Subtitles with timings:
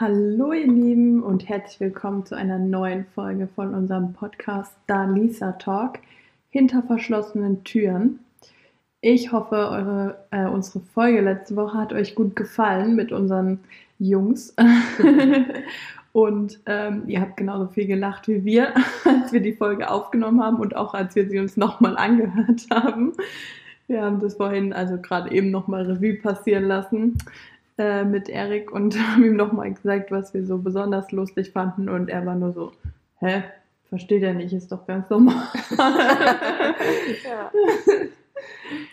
[0.00, 5.50] Hallo ihr Lieben und herzlich willkommen zu einer neuen Folge von unserem Podcast Da Lisa
[5.50, 5.98] Talk
[6.50, 8.20] hinter verschlossenen Türen.
[9.00, 13.58] Ich hoffe, eure, äh, unsere Folge letzte Woche hat euch gut gefallen mit unseren
[13.98, 14.54] Jungs.
[16.12, 18.74] und ähm, ihr habt genauso viel gelacht wie wir,
[19.04, 23.14] als wir die Folge aufgenommen haben und auch als wir sie uns nochmal angehört haben.
[23.88, 27.18] Wir haben das vorhin, also gerade eben nochmal Revue passieren lassen
[27.78, 31.88] äh, mit Erik und haben ihm nochmal gesagt, was wir so besonders lustig fanden.
[31.88, 32.72] Und er war nur so,
[33.20, 33.44] hä?
[33.88, 35.48] Versteht er nicht, ist doch ganz normal.
[35.78, 37.50] ja.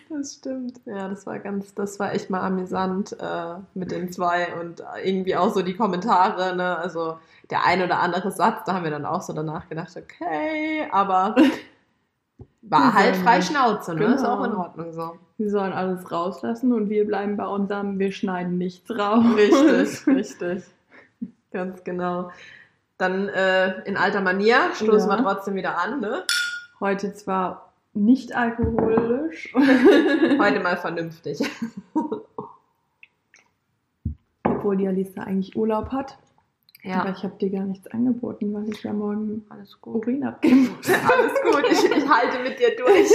[0.08, 0.80] Das stimmt.
[0.86, 5.36] Ja, das war ganz, das war echt mal amüsant äh, mit den zwei und irgendwie
[5.36, 6.78] auch so die Kommentare, ne?
[6.78, 7.18] Also
[7.50, 11.36] der ein oder andere Satz, da haben wir dann auch so danach gedacht, okay, aber
[12.62, 14.00] war halt frei Schnauze, ne?
[14.00, 14.14] Genau.
[14.14, 15.18] Ist auch in Ordnung so.
[15.38, 19.24] Sie sollen alles rauslassen und wir bleiben bei unserem, wir schneiden nichts raus.
[19.36, 20.64] Richtig, richtig.
[21.52, 22.30] Ganz genau.
[22.96, 25.16] Dann äh, in alter Manier stoßen ja.
[25.16, 26.24] wir trotzdem wieder an, ne?
[26.80, 29.52] Heute zwar nicht alkoholisch.
[29.54, 31.40] Heute mal vernünftig.
[34.44, 36.16] Obwohl die Alisa eigentlich Urlaub hat.
[36.86, 37.00] Ja.
[37.00, 40.06] Aber ich habe dir gar nichts angeboten, weil ich ja morgen alles gut.
[40.06, 40.88] Urin abgeben muss.
[40.88, 43.10] alles gut, ich, ich, halte mit dir durch.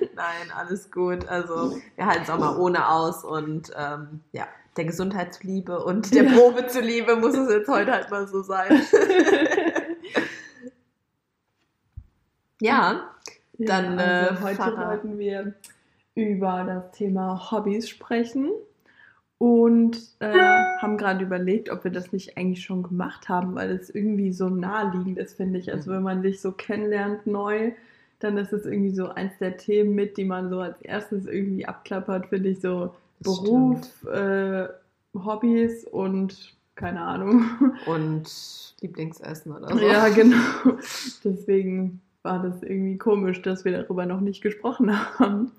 [0.14, 1.28] Nein, alles gut.
[1.28, 6.14] Also wir halten es auch mal ohne aus und ähm, ja, der Gesundheit zuliebe und
[6.14, 8.70] der Probe zuliebe muss es jetzt heute halt mal so sein.
[12.62, 13.10] ja,
[13.58, 15.52] dann ja, also äh, heute wollten wir
[16.14, 18.50] über das Thema Hobbys sprechen
[19.38, 20.32] und äh,
[20.78, 24.48] haben gerade überlegt, ob wir das nicht eigentlich schon gemacht haben, weil es irgendwie so
[24.48, 25.72] naheliegend ist, finde ich.
[25.72, 27.72] Also wenn man sich so kennenlernt neu,
[28.18, 31.66] dann ist es irgendwie so eins der Themen mit, die man so als erstes irgendwie
[31.66, 34.68] abklappert, finde ich so das Beruf, äh,
[35.14, 37.44] Hobbys und keine Ahnung.
[37.86, 38.28] Und
[38.80, 39.84] Lieblingsessen oder so.
[39.84, 40.36] Ja, genau.
[41.24, 45.50] Deswegen war das irgendwie komisch, dass wir darüber noch nicht gesprochen haben.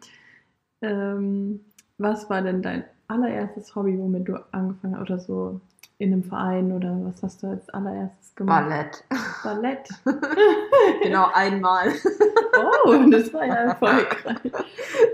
[0.81, 1.59] Ähm,
[1.98, 5.62] was war denn dein allererstes Hobby, womit du angefangen hast oder so
[5.97, 8.70] in einem Verein oder was hast du als allererstes gemacht?
[8.70, 9.03] Ballett.
[9.44, 9.90] Ballett.
[11.03, 11.92] genau, einmal.
[12.86, 14.52] oh, das war ja erfolgreich.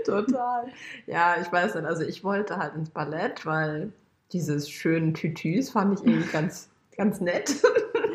[0.04, 0.66] Total.
[1.06, 3.92] Ja, ich weiß nicht, also ich wollte halt ins Ballett, weil
[4.32, 7.52] dieses schönen Tütüs fand ich irgendwie ganz, ganz nett.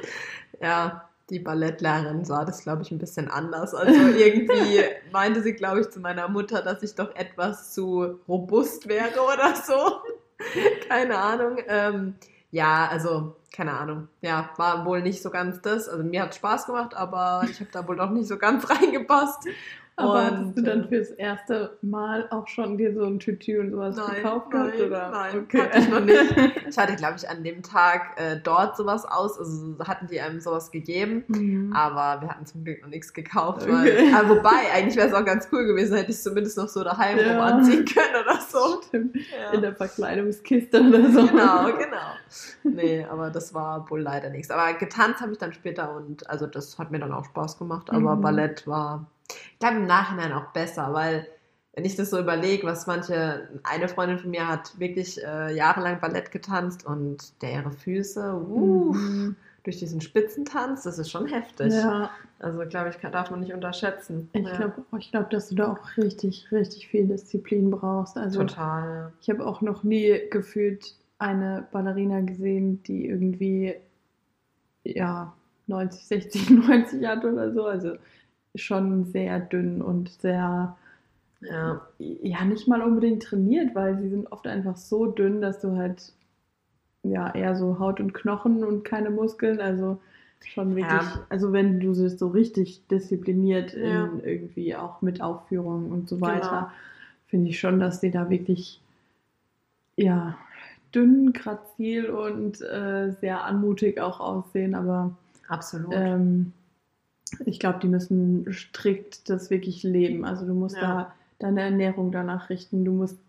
[0.61, 3.73] ja, die Ballettlehrerin sah das, glaube ich, ein bisschen anders.
[3.73, 8.87] Also irgendwie meinte sie, glaube ich, zu meiner Mutter, dass ich doch etwas zu robust
[8.87, 10.01] wäre oder so.
[10.89, 11.57] keine Ahnung.
[11.67, 12.15] Ähm,
[12.51, 14.09] ja, also keine Ahnung.
[14.21, 15.87] Ja, war wohl nicht so ganz das.
[15.87, 19.47] Also mir hat Spaß gemacht, aber ich habe da wohl doch nicht so ganz reingepasst.
[20.01, 23.71] Aber und, hattest du dann fürs erste Mal auch schon dir so ein Tütü und
[23.71, 24.81] sowas nein, gekauft nein, gehabt?
[24.81, 25.11] Oder?
[25.11, 25.61] Nein, okay.
[25.61, 26.21] hatte ich noch nicht.
[26.71, 30.39] Ich hatte, glaube ich, an dem Tag äh, dort sowas aus, also hatten die einem
[30.39, 31.73] sowas gegeben, mhm.
[31.75, 33.63] aber wir hatten zum Glück noch nichts gekauft.
[33.63, 33.71] Okay.
[33.71, 36.69] Weil, äh, wobei, eigentlich wäre es auch ganz cool gewesen, hätte ich es zumindest noch
[36.69, 37.33] so daheim ja.
[37.33, 38.81] rum anziehen können oder so.
[38.87, 39.15] Stimmt.
[39.15, 39.51] Ja.
[39.51, 41.27] In der Verkleidungskiste oder so.
[41.27, 42.11] Genau, genau.
[42.63, 44.51] Nee, aber das war wohl leider nichts.
[44.51, 47.89] Aber getanzt habe ich dann später und also das hat mir dann auch Spaß gemacht,
[47.89, 48.21] aber mhm.
[48.21, 51.27] Ballett war ich glaube im Nachhinein auch besser, weil
[51.73, 56.01] wenn ich das so überlege, was manche, eine Freundin von mir hat wirklich äh, jahrelang
[56.01, 59.35] Ballett getanzt und der ihre Füße, uh, mhm.
[59.63, 61.71] durch diesen Spitzentanz, das ist schon heftig.
[61.73, 62.09] Ja.
[62.39, 64.29] Also glaube ich, kann, darf man nicht unterschätzen.
[64.33, 64.57] Ich ja.
[64.57, 68.17] glaube, ich glaube, dass du da auch richtig, richtig viel Disziplin brauchst.
[68.17, 69.13] Also Total.
[69.21, 73.75] Ich habe auch noch nie gefühlt eine Ballerina gesehen, die irgendwie
[74.83, 75.33] ja
[75.67, 77.65] 90, 60, 90 hat oder so.
[77.65, 77.93] Also
[78.55, 80.75] schon sehr dünn und sehr,
[81.41, 81.81] ja.
[81.97, 86.13] ja, nicht mal unbedingt trainiert, weil sie sind oft einfach so dünn, dass du halt,
[87.03, 89.99] ja, eher so Haut und Knochen und keine Muskeln, also
[90.43, 91.25] schon wirklich, ja.
[91.29, 94.09] also wenn du es so richtig diszipliniert ja.
[94.23, 96.71] irgendwie auch mit Aufführungen und so weiter, genau.
[97.27, 98.81] finde ich schon, dass die da wirklich,
[99.95, 100.37] ja,
[100.93, 105.11] dünn, grazil und äh, sehr anmutig auch aussehen, aber
[105.47, 105.93] absolut.
[105.93, 106.53] Ähm,
[107.45, 110.25] ich glaube, die müssen strikt das wirklich leben.
[110.25, 110.81] Also du musst ja.
[110.81, 112.85] da deine Ernährung danach richten.
[112.85, 113.19] Du musst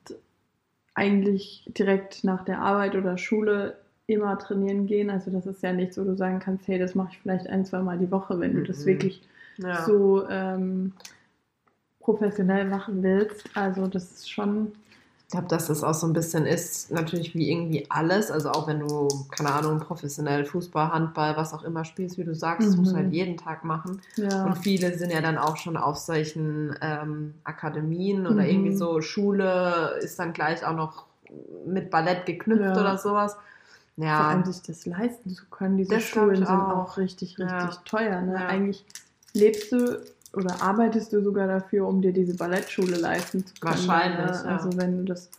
[0.94, 3.76] eigentlich direkt nach der Arbeit oder Schule
[4.06, 5.10] immer trainieren gehen.
[5.10, 7.64] Also das ist ja nichts, wo du sagen kannst, hey, das mache ich vielleicht ein,
[7.64, 8.86] zwei Mal die Woche, wenn du das mhm.
[8.86, 9.22] wirklich
[9.58, 9.84] ja.
[9.84, 10.92] so ähm,
[12.00, 13.48] professionell machen willst.
[13.54, 14.72] Also das ist schon
[15.32, 18.30] ich glaube, dass das auch so ein bisschen ist, natürlich wie irgendwie alles.
[18.30, 22.34] Also auch wenn du, keine Ahnung, professionell Fußball, Handball, was auch immer spielst, wie du
[22.34, 22.70] sagst, mhm.
[22.70, 23.12] das musst du halt mhm.
[23.14, 24.02] jeden Tag machen.
[24.16, 24.44] Ja.
[24.44, 28.50] Und viele sind ja dann auch schon auf solchen ähm, Akademien oder mhm.
[28.50, 31.06] irgendwie so Schule ist dann gleich auch noch
[31.64, 32.78] mit Ballett geknüpft ja.
[32.78, 33.34] oder sowas.
[33.96, 34.18] Ja.
[34.18, 35.78] Vor allem sich das leisten zu können.
[35.78, 36.90] Diese Das Schulen sind auch.
[36.90, 37.70] auch richtig, richtig Ja.
[37.86, 38.20] teuer.
[38.20, 38.36] Ne?
[38.36, 38.84] Eigentlich
[39.32, 39.98] lebst du
[40.32, 43.72] oder arbeitest du sogar dafür, um dir diese Ballettschule leisten zu können.
[43.74, 44.42] Wahrscheinlich, Ne?
[44.44, 44.56] ja.
[44.56, 45.30] Also wenn du das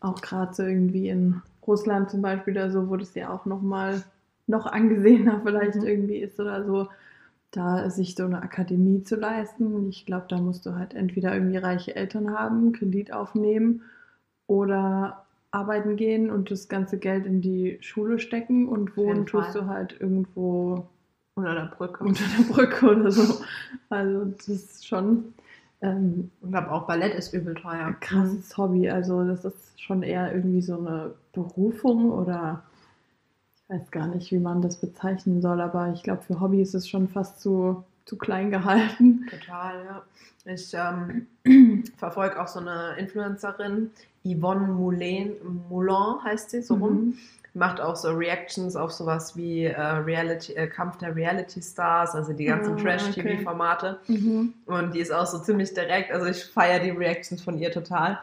[0.00, 4.02] auch gerade so irgendwie in Russland zum Beispiel oder so, wo das ja auch nochmal
[4.46, 5.86] noch angesehener vielleicht Mhm.
[5.86, 6.88] irgendwie ist oder so,
[7.50, 9.88] da sich so eine Akademie zu leisten.
[9.88, 13.82] Ich glaube, da musst du halt entweder irgendwie reiche Eltern haben, Kredit aufnehmen
[14.46, 19.66] oder arbeiten gehen und das ganze Geld in die Schule stecken und wohnen tust du
[19.66, 20.86] halt irgendwo
[21.38, 22.04] Unter der Brücke.
[22.04, 23.42] unter der Brücke oder so.
[23.90, 25.34] Also das ist schon
[25.80, 27.94] ähm, ich glaube auch Ballett ist übel teuer.
[28.00, 28.90] krasses Hobby.
[28.90, 32.62] Also das ist schon eher irgendwie so eine Berufung oder
[33.54, 36.74] ich weiß gar nicht, wie man das bezeichnen soll, aber ich glaube, für Hobby ist
[36.74, 39.26] es schon fast zu, zu klein gehalten.
[39.30, 40.02] Total, ja.
[40.46, 41.26] Ich ähm,
[41.96, 43.90] verfolge auch so eine Influencerin,
[44.24, 45.32] Yvonne Moulin,
[45.68, 46.92] Moulin heißt sie, so rum.
[46.92, 47.18] Mhm.
[47.58, 52.32] Macht auch so Reactions auf sowas wie äh, Reality, äh, Kampf der Reality Stars, also
[52.32, 53.98] die ganzen Ah, Trash-TV-Formate.
[54.06, 54.54] Mhm.
[54.66, 58.18] Und die ist auch so ziemlich direkt, also ich feiere die Reactions von ihr total.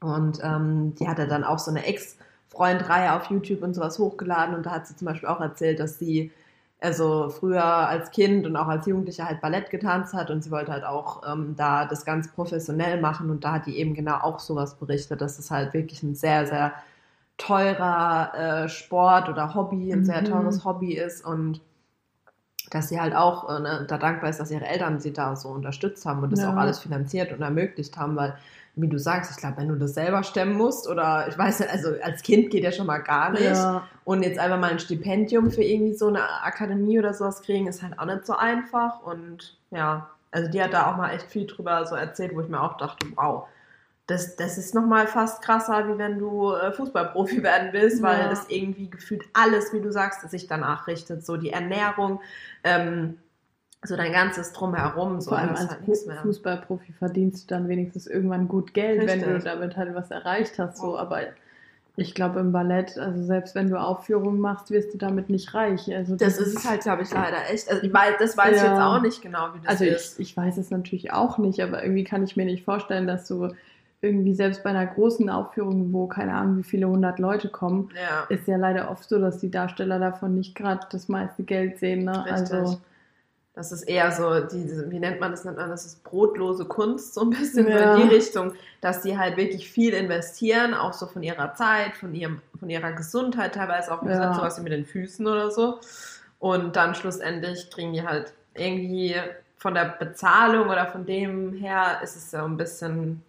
[0.00, 4.66] Und ähm, die hatte dann auch so eine Ex-Freund-Reihe auf YouTube und sowas hochgeladen und
[4.66, 6.32] da hat sie zum Beispiel auch erzählt, dass sie
[6.80, 10.72] also früher als Kind und auch als Jugendliche halt Ballett getanzt hat und sie wollte
[10.72, 14.38] halt auch ähm, da das ganz professionell machen und da hat die eben genau auch
[14.38, 16.72] sowas berichtet, dass es halt wirklich ein sehr, sehr
[17.40, 20.26] teurer äh, Sport oder Hobby, ein sehr Mhm.
[20.26, 21.60] teures Hobby ist und
[22.70, 25.48] dass sie halt auch äh, ne, da dankbar ist, dass ihre Eltern sie da so
[25.48, 26.50] unterstützt haben und das Ja.
[26.52, 28.36] auch alles finanziert und ermöglicht haben, weil,
[28.76, 31.72] wie du sagst, ich glaube, wenn du das selber stemmen musst oder ich weiß nicht,
[31.72, 34.78] also als Kind geht ja schon mal gar nicht Ja, und jetzt einfach mal ein
[34.78, 39.02] Stipendium für irgendwie so eine Akademie oder sowas kriegen, ist halt auch nicht so einfach
[39.02, 42.48] und ja, also die hat da auch mal echt viel drüber so erzählt, wo ich
[42.48, 43.48] mir auch dachte, wow,
[44.10, 48.28] das, das ist nochmal fast krasser, wie wenn du äh, Fußballprofi werden willst, weil Ja.
[48.28, 51.24] das irgendwie gefühlt alles, wie du sagst, sich danach richtet.
[51.24, 52.20] So die Ernährung,
[52.64, 53.18] ähm,
[53.82, 56.16] so dein ganzes Drumherum, so allem als halt nichts mehr.
[56.16, 59.44] Fußballprofi verdienst du dann wenigstens irgendwann gut Geld, wenn du Richtig.
[59.44, 60.78] damit halt was erreicht hast.
[60.78, 61.20] So, aber
[61.96, 65.94] ich glaube im Ballett, also selbst wenn du Aufführungen machst, wirst du damit nicht reich.
[65.94, 67.70] Also Das ist es halt, glaube ich, leider echt.
[67.70, 68.68] Also ich weiß, das weiß ich Ja.
[68.70, 70.20] jetzt auch nicht genau, wie das Also ich, ist.
[70.20, 73.54] ich weiß es natürlich auch nicht, aber irgendwie kann ich mir nicht vorstellen, dass du
[74.02, 78.24] irgendwie selbst bei einer großen Aufführung, wo keine Ahnung wie viele hundert Leute kommen, ja.
[78.34, 82.04] ist ja leider oft so, dass die Darsteller davon nicht gerade das meiste Geld sehen.
[82.04, 82.24] Ne?
[82.24, 82.52] Richtig.
[82.52, 82.80] Also
[83.54, 85.44] Das ist eher so, diese, wie nennt man das?
[85.44, 87.94] Nennt man das ist brotlose Kunst, so ein bisschen Ja.
[87.94, 91.94] so in die Richtung, dass die halt wirklich viel investieren, auch so von ihrer Zeit,
[91.96, 94.12] von, ihrem, von ihrer Gesundheit, teilweise auch wie Ja.
[94.12, 95.78] gesagt, sowas wie mit den Füßen oder so.
[96.38, 99.14] Und dann schlussendlich kriegen die halt irgendwie
[99.58, 103.22] von der Bezahlung oder von dem her ist es so ein bisschen,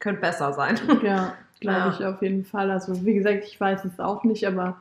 [0.00, 0.78] könnte besser sein.
[1.02, 1.94] ja, glaube Ja.
[1.98, 2.70] ich auf jeden Fall.
[2.70, 4.80] Also wie gesagt, ich weiß es auch nicht, aber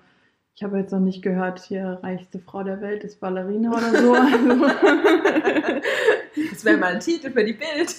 [0.55, 4.13] ich habe jetzt noch nicht gehört, hier reichste Frau der Welt ist Ballerina oder so.
[4.13, 4.67] Also,
[6.51, 7.95] Das wäre mal ein Titel für die Bild.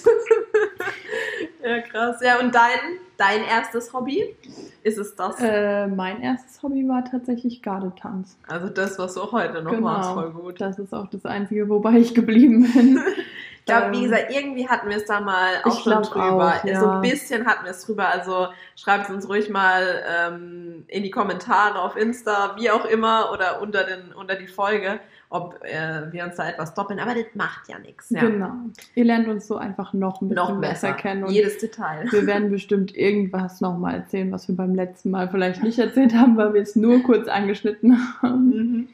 [1.63, 2.17] ja, krass.
[2.21, 2.79] Ja, und dein,
[3.17, 4.35] dein erstes Hobby?
[4.83, 5.35] Ist es das?
[5.39, 8.37] äh, mein erstes Hobby war tatsächlich Gardetanz.
[8.47, 9.81] Also das, was du auch heute noch Genau.
[9.83, 10.61] machst, voll gut.
[10.61, 12.99] Das ist auch das Einzige, wobei ich geblieben bin.
[13.59, 16.53] Ich glaube, wie Ähm, gesagt, irgendwie hatten wir es da mal auch schon drüber.
[16.61, 16.79] auch, ja.
[16.79, 18.07] So ein bisschen hatten wir es drüber.
[18.07, 18.47] Also
[18.77, 23.83] schreibt uns ruhig mal ähm, in die Kommentare auf Insta, wie auch immer, oder unter,
[23.83, 26.99] den, unter die Folge, ob äh, wir uns da etwas doppeln.
[26.99, 28.09] Aber das macht ja nichts.
[28.09, 28.21] Ja.
[28.21, 28.51] Genau.
[28.95, 30.93] Ihr lernt uns so einfach noch ein bisschen Noch besser.
[30.93, 31.23] kennen.
[31.23, 32.07] Und Jedes Detail.
[32.11, 36.37] wir werden bestimmt irgendwas nochmal erzählen, was wir beim letzten Mal vielleicht nicht erzählt haben,
[36.37, 38.49] weil wir es nur kurz angeschnitten haben.
[38.49, 38.87] Mhm.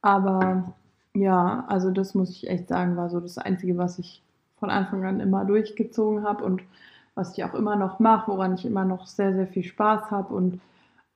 [0.00, 0.74] Aber
[1.14, 4.22] ja, also das muss ich echt sagen, war so das Einzige, was ich
[4.58, 6.62] von Anfang an immer durchgezogen habe und
[7.14, 10.32] was ich auch immer noch mache, woran ich immer noch sehr, sehr viel Spaß habe
[10.34, 10.60] und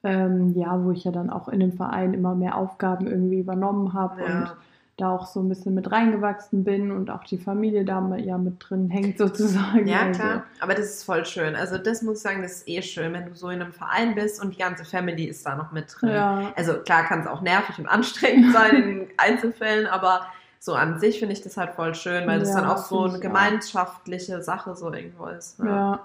[0.04, 3.92] ähm, ja, wo ich ja dann auch in dem Verein immer mehr Aufgaben irgendwie übernommen
[3.92, 4.56] habe und Ja.
[4.98, 8.36] da auch so ein bisschen mit reingewachsen bin und auch die Familie da mal- ja
[8.36, 9.86] mit drin hängt sozusagen.
[9.86, 10.42] Ja, Also, klar.
[10.60, 11.54] Aber das ist voll schön.
[11.56, 14.14] Also das muss ich sagen, das ist eh schön, wenn du so in einem Verein
[14.14, 16.10] bist und die ganze Family ist da noch mit drin.
[16.10, 20.22] ja, Also klar kann es auch nervig und anstrengend sein in Einzelfällen, aber
[20.58, 23.00] so an sich finde ich das halt voll schön, weil das Ja, dann auch so
[23.00, 23.20] eine ich auch.
[23.20, 25.58] gemeinschaftliche Sache so irgendwo ist.
[25.58, 26.00] ja.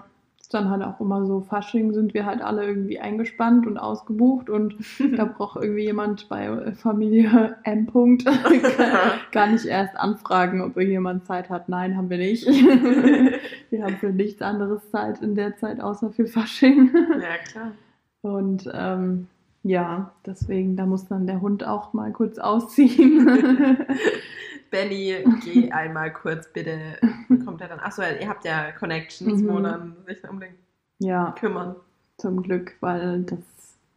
[0.48, 4.48] Ist dann halt auch immer so, Fasching sind wir halt alle irgendwie eingespannt und ausgebucht
[4.48, 4.76] und
[5.18, 7.86] da braucht irgendwie jemand bei Familie M.
[7.86, 8.24] -Punkt
[9.32, 11.68] gar nicht erst anfragen, ob irgendjemand Zeit hat.
[11.68, 12.46] Nein, haben wir nicht.
[12.46, 16.92] wir haben für nichts anderes Zeit in der Zeit außer für Fasching.
[16.94, 17.72] ja, klar.
[18.22, 19.26] Und ähm,
[19.64, 23.28] ja, deswegen, da muss dann der Hund auch mal kurz ausziehen.
[24.70, 26.78] Benny, geh einmal kurz bitte.
[27.44, 27.80] Kommt er dann?
[27.80, 29.62] Achso, ihr habt ja Connections, wo Mhm.
[29.62, 30.54] dann sich um den
[30.98, 31.76] ja, kümmern.
[32.18, 33.38] zum Glück, weil das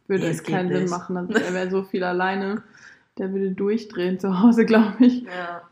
[0.08, 0.90] würde Nee, keinen Sinn nicht.
[0.90, 1.16] machen.
[1.16, 2.62] Also er wäre so viel alleine,
[3.18, 5.22] der würde durchdrehen zu Hause, glaube ich.
[5.22, 5.62] Ja.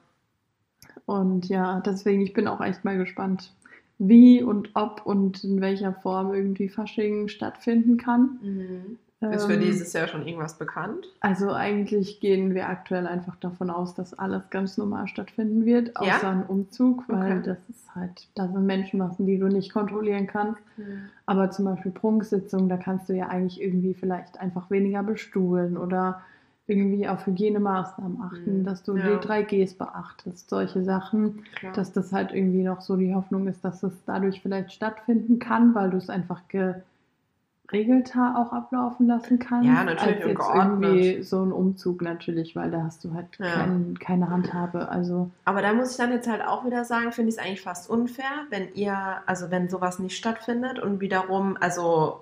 [1.07, 3.52] Und ja, deswegen, ich bin auch echt mal gespannt,
[3.99, 8.38] wie und ob und in welcher Form irgendwie Fasching stattfinden kann.
[8.42, 8.99] Mhm.
[9.21, 11.07] Ist für Ähm, dieses Jahr schon irgendwas bekannt?
[11.21, 16.17] Also eigentlich gehen wir aktuell einfach davon aus, dass alles ganz normal stattfinden wird, Ja?
[16.17, 17.43] außer ein Umzug, weil Okay.
[17.45, 20.62] das ist halt, da sind Menschenmassen, die du nicht kontrollieren kannst.
[21.27, 26.23] Aber zum Beispiel Prunksitzungen, da kannst du ja eigentlich irgendwie vielleicht einfach weniger bestuhlen oder
[26.67, 28.65] irgendwie auf Hygienemaßnahmen achten, Mhm.
[28.65, 29.19] dass du Ja.
[29.19, 31.73] die 3Gs beachtest, solche Sachen, Klar.
[31.75, 35.75] dass das halt irgendwie noch so die Hoffnung ist, dass es dadurch vielleicht stattfinden kann,
[35.75, 36.47] weil du es einfach
[37.71, 39.67] geregelter auch ablaufen lassen kannst.
[39.69, 40.83] Ja, natürlich, als und jetzt geordnet.
[40.83, 43.47] irgendwie so ein Umzug natürlich, weil da hast du halt Ja.
[43.47, 44.89] kein, keine Handhabe.
[44.89, 47.61] Also Aber da muss ich dann jetzt halt auch wieder sagen, finde ich es eigentlich
[47.62, 48.97] fast unfair, wenn ihr,
[49.27, 52.21] also wenn sowas nicht stattfindet und wiederum, also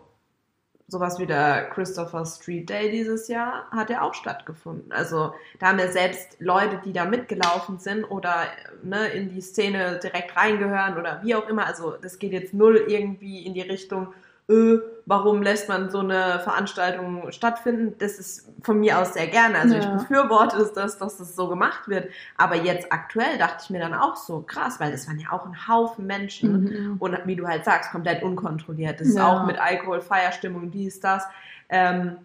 [0.90, 4.90] sowas wie der Christopher Street Day dieses Jahr hat ja auch stattgefunden.
[4.90, 8.44] Also da haben ja selbst Leute, die da mitgelaufen sind oder
[8.82, 11.66] ne, in die Szene direkt reingehören oder wie auch immer.
[11.66, 14.08] Also das geht jetzt null irgendwie in die Richtung,
[14.48, 17.94] äh, warum lässt man so eine Veranstaltung stattfinden?
[17.98, 19.58] Das ist von mir aus sehr gerne.
[19.58, 19.90] Also ich Ja.
[19.96, 22.10] befürworte es, dass, dass das so gemacht wird.
[22.36, 25.44] Aber jetzt aktuell dachte ich mir dann auch so, krass, weil das waren ja auch
[25.46, 26.64] ein Haufen Menschen.
[26.64, 26.96] mhm.
[26.98, 29.00] Und wie du halt sagst, komplett unkontrolliert.
[29.00, 29.26] Das ist Ja.
[29.28, 31.24] auch mit Alkohol, Feierstimmung, dies, das.
[31.68, 32.16] Ähm,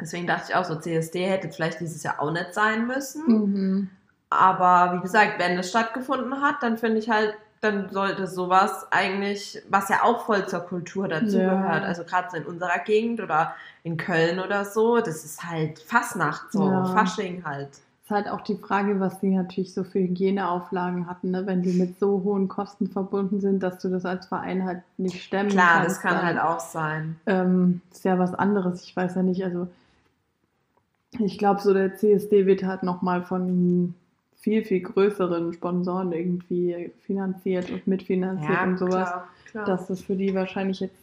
[0.00, 3.26] deswegen dachte ich auch so, CSD hätte vielleicht dieses Jahr auch nicht sein müssen.
[3.26, 3.90] Mhm.
[4.28, 7.34] Aber wie gesagt, wenn es stattgefunden hat, dann finde ich halt,
[7.70, 11.88] dann sollte sowas eigentlich, was ja auch voll zur Kultur dazugehört, Ja.
[11.88, 16.52] also gerade so in unserer Gegend oder in Köln oder so, das ist halt Fastnacht
[16.52, 16.84] so, Ja.
[16.86, 17.68] Fasching halt.
[18.04, 21.44] Ist halt auch die Frage, was die natürlich so für Hygieneauflagen hatten, ne?
[21.44, 25.22] wenn die mit so hohen Kosten verbunden sind, dass du das als Verein halt nicht
[25.24, 25.90] stemmen Klar, kannst.
[25.90, 27.16] das kann dann, halt auch sein.
[27.26, 28.84] Ähm, ist ja was anderes.
[28.84, 29.66] Ich weiß ja nicht, also
[31.18, 33.94] ich glaube, so der CSD wird halt nochmal von
[34.38, 39.64] viel, viel größeren Sponsoren irgendwie finanziert und mitfinanziert und sowas, klar, klar.
[39.66, 40.94] dass das für die wahrscheinlich jetzt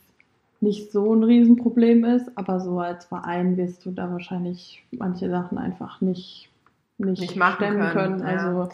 [0.61, 5.57] nicht so ein Riesenproblem ist, aber so als Verein wirst du da wahrscheinlich manche Sachen
[5.57, 6.49] einfach nicht,
[6.97, 8.19] nicht, Nicht machen können, können.
[8.21, 8.25] ja.
[8.27, 8.69] Also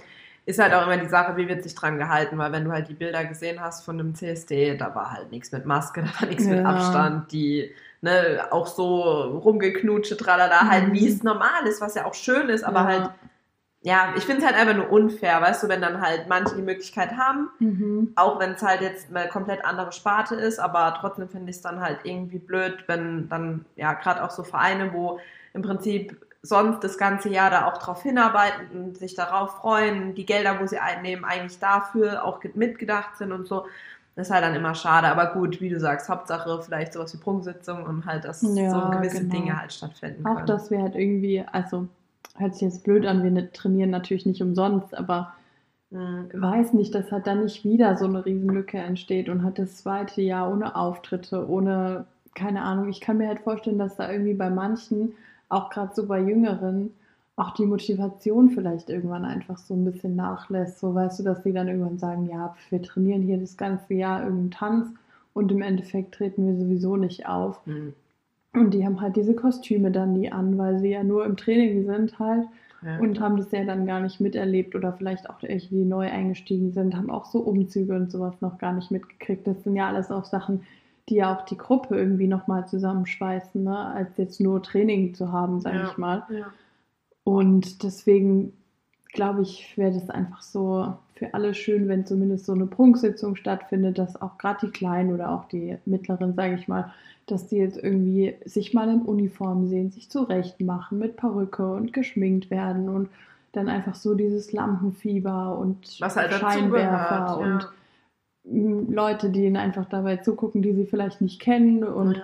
[0.46, 2.90] ist halt auch immer die Sache, wie wird sich dran gehalten, weil wenn du halt
[2.90, 6.28] die Bilder gesehen hast von dem CSD, da war halt nichts mit Maske, da war
[6.28, 6.66] nichts mit Ja.
[6.66, 9.02] Abstand, die ne, auch so
[9.44, 10.94] rumgeknutsche, tralala, halt Mhm.
[10.94, 12.86] wie es normal ist, was ja auch schön ist, aber ja.
[12.86, 13.10] halt,
[13.82, 16.62] ja, ich finde es halt einfach nur unfair, weißt du, wenn dann halt manche die
[16.62, 18.12] Möglichkeit haben, Mhm.
[18.16, 21.62] auch wenn es halt jetzt eine komplett andere Sparte ist, aber trotzdem finde ich es
[21.62, 25.20] dann halt irgendwie blöd, wenn dann, ja, gerade auch so Vereine, wo
[25.54, 30.26] im Prinzip sonst das ganze Jahr da auch drauf hinarbeiten und sich darauf freuen, die
[30.26, 33.66] Gelder, wo sie einnehmen, eigentlich dafür auch ge- mitgedacht sind und so.
[34.16, 37.18] Das ist halt dann immer schade, aber gut, wie du sagst, Hauptsache vielleicht sowas wie
[37.22, 39.34] Prunksitzung und halt, dass Ja, so gewisse genau.
[39.36, 40.48] Dinge halt stattfinden Auch können.
[40.48, 41.88] dass wir halt irgendwie, also
[42.40, 45.34] hört sich jetzt blöd an, wir ne- trainieren natürlich nicht umsonst, aber
[45.92, 46.30] Mhm.
[46.34, 50.22] weiß nicht, dass halt dann nicht wieder so eine Riesenlücke entsteht und hat das zweite
[50.22, 52.06] Jahr ohne Auftritte, ohne,
[52.36, 55.14] keine Ahnung, ich kann mir halt vorstellen, dass da irgendwie bei manchen,
[55.50, 56.92] auch gerade so bei Jüngeren,
[57.36, 60.80] auch die Motivation vielleicht irgendwann einfach so ein bisschen nachlässt.
[60.80, 64.22] So weißt du, dass die dann irgendwann sagen, ja, wir trainieren hier das ganze Jahr
[64.24, 64.88] irgendeinen Tanz
[65.34, 67.62] und im Endeffekt treten wir sowieso nicht auf.
[67.66, 67.94] Mhm.
[68.54, 71.86] Und die haben halt diese Kostüme dann nie an, weil sie ja nur im Training
[71.86, 72.48] sind halt
[72.84, 72.98] Ja.
[73.00, 76.72] und haben das ja dann gar nicht miterlebt oder vielleicht auch welche, die neu eingestiegen
[76.72, 79.46] sind, haben auch so Umzüge und sowas noch gar nicht mitgekriegt.
[79.48, 80.64] Das sind ja alles auch Sachen,
[81.10, 83.78] die ja auch die Gruppe irgendwie nochmal zusammenschweißen, ne?
[83.94, 85.92] als jetzt nur Training zu haben, sage Ja.
[85.92, 86.24] ich mal.
[86.30, 86.48] ja.
[87.24, 88.54] Und deswegen
[89.14, 93.98] glaube ich, wäre das einfach so für alle schön, wenn zumindest so eine Prunksitzung stattfindet,
[93.98, 96.94] dass auch gerade die Kleinen oder auch die Mittleren, sage ich mal,
[97.26, 101.94] dass die jetzt irgendwie sich mal in Uniform sehen, sich zurecht machen mit Perücke und
[101.94, 103.10] geschminkt werden und
[103.52, 107.74] dann einfach so dieses Lampenfieber und halt Scheinwerfer dazugehört.
[108.46, 112.24] und mm, Leute, die ihnen einfach dabei zugucken, die sie vielleicht nicht kennen und ja.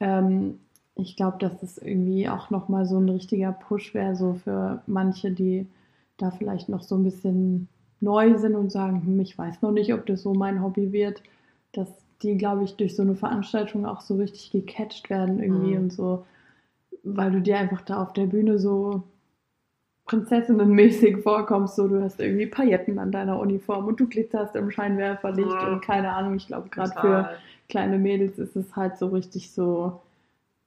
[0.00, 0.58] ähm,
[0.96, 5.32] ich glaube, dass das irgendwie auch nochmal so ein richtiger Push wäre, so für manche,
[5.32, 5.66] die
[6.16, 7.68] da vielleicht noch so ein bisschen
[8.00, 11.22] neu sind und sagen, hm, ich weiß noch nicht, ob das so mein Hobby wird,
[11.72, 11.88] dass
[12.22, 15.78] die, glaube ich, durch so eine Veranstaltung auch so richtig gecatcht werden irgendwie Mhm.
[15.78, 16.24] und so,
[17.04, 19.04] weil du dir einfach da auf der Bühne so
[20.06, 25.62] prinzessinnenmäßig vorkommst, so du hast irgendwie Pailletten an deiner Uniform und du glitzerst im Scheinwerferlicht
[25.62, 25.68] Ja.
[25.68, 27.30] und keine Ahnung, ich glaube gerade für
[27.68, 30.00] kleine Mädels ist es halt so richtig so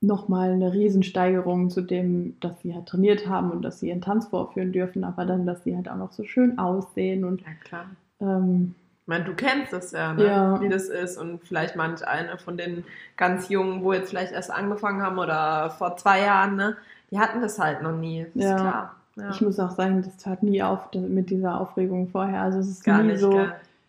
[0.01, 4.27] nochmal eine Riesensteigerung zu dem, dass sie halt trainiert haben und dass sie ihren Tanz
[4.27, 7.86] vorführen dürfen, aber dann, dass sie halt auch noch so schön aussehen und Ja, klar.
[8.22, 10.25] ähm, Ich meine, du kennst das ja, ne?
[10.25, 10.62] Ja.
[10.62, 11.18] wie das ist.
[11.18, 12.84] Und vielleicht manch eine von den
[13.16, 16.75] ganz Jungen, wo jetzt vielleicht erst angefangen haben oder vor zwei Jahren, ne?
[17.10, 18.25] die hatten das halt noch nie.
[18.36, 18.56] Ja.
[18.56, 18.96] klar.
[19.16, 19.30] Ja.
[19.32, 22.42] Ich muss auch sagen, das hört nie auf mit dieser Aufregung vorher.
[22.42, 23.48] Also es ist Gar nie nicht, so?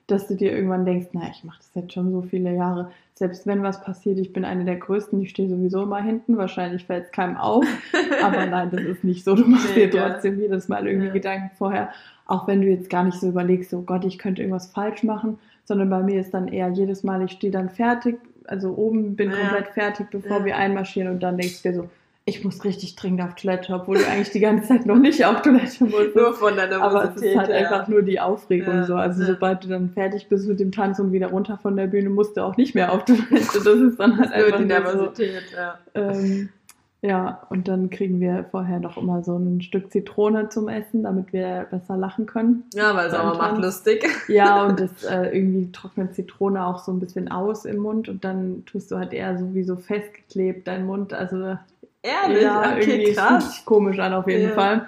[0.08, 2.90] Dass du dir irgendwann denkst, na, ich mache das jetzt schon so viele Jahre.
[3.14, 6.36] Selbst wenn was passiert, ich bin eine der Größten, ich stehe sowieso immer hinten.
[6.36, 7.64] Wahrscheinlich fällt es keinem auf.
[8.24, 9.34] Aber nein, das ist nicht so.
[9.34, 10.10] Du machst Nee, dir gell?
[10.10, 11.12] trotzdem jedes Mal irgendwie Ja.
[11.12, 11.90] Gedanken vorher.
[12.26, 15.38] Auch wenn du jetzt gar nicht so überlegst, oh Gott, ich könnte irgendwas falsch machen.
[15.64, 19.30] Sondern bei mir ist dann eher jedes Mal, ich stehe dann fertig, also oben bin
[19.30, 19.36] Ja.
[19.36, 20.44] komplett fertig, bevor Ja.
[20.46, 21.10] wir einmarschieren.
[21.12, 21.90] Und dann denkst du dir so,
[22.28, 25.42] ich muss richtig dringend auf Toilette, obwohl du eigentlich die ganze Zeit noch nicht auf
[25.42, 26.14] Toilette musst.
[26.14, 27.36] Nur von der Aber es ist Nervosität.
[27.38, 27.56] halt ja.
[27.56, 28.94] einfach nur die Aufregung Ja, so.
[28.94, 29.28] Also ja.
[29.28, 32.36] sobald du dann fertig bist mit dem Tanz und wieder runter von der Bühne, musst
[32.36, 33.28] du auch nicht mehr auf Toilette.
[33.30, 34.92] Das ist dann halt einfach die nur so.
[34.92, 35.78] Nervosität, ja.
[35.94, 36.50] Ähm,
[37.00, 41.32] ja, und dann kriegen wir vorher noch immer so ein Stück Zitrone zum Essen, damit
[41.32, 42.64] wir besser lachen können.
[42.74, 44.04] Ja, weil Sauer macht lustig.
[44.26, 48.24] Ja, und das äh, irgendwie trocknet Zitrone auch so ein bisschen aus im Mund und
[48.24, 51.12] dann tust du halt eher so wie so festgeklebt dein Mund.
[51.14, 51.56] Also
[52.02, 52.42] Ehrlich?
[52.42, 53.54] ja, okay, irgendwie krass.
[53.56, 54.54] sich komisch an auf jeden Ja.
[54.54, 54.86] Fall.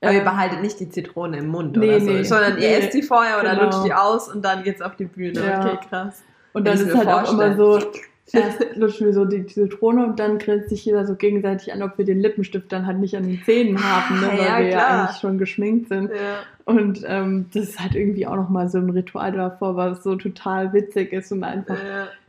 [0.00, 2.22] Aber ihr Ähm, behaltet nicht die Zitrone im Mund Nee, oder so, nee.
[2.24, 3.64] sondern ihr Nee, esst die vorher oder genau.
[3.64, 5.40] lutscht die aus und dann geht's auf die Bühne.
[5.44, 5.60] Ja.
[5.64, 6.22] Okay, krass.
[6.52, 8.04] Und dann ich ist halt auch immer so, vorstellen.
[8.32, 11.96] erst lutschen wir so die Zitrone und dann grinst sich jeder so gegenseitig an, ob
[11.98, 14.68] wir den Lippenstift dann halt nicht an den Zähnen haben, ne, Ah, weil ja, wir
[14.68, 16.10] ja eigentlich schon geschminkt sind.
[16.10, 16.16] Ja.
[16.64, 20.72] Und ähm, das ist halt irgendwie auch nochmal so ein Ritual davor, was so total
[20.72, 21.76] witzig ist und einfach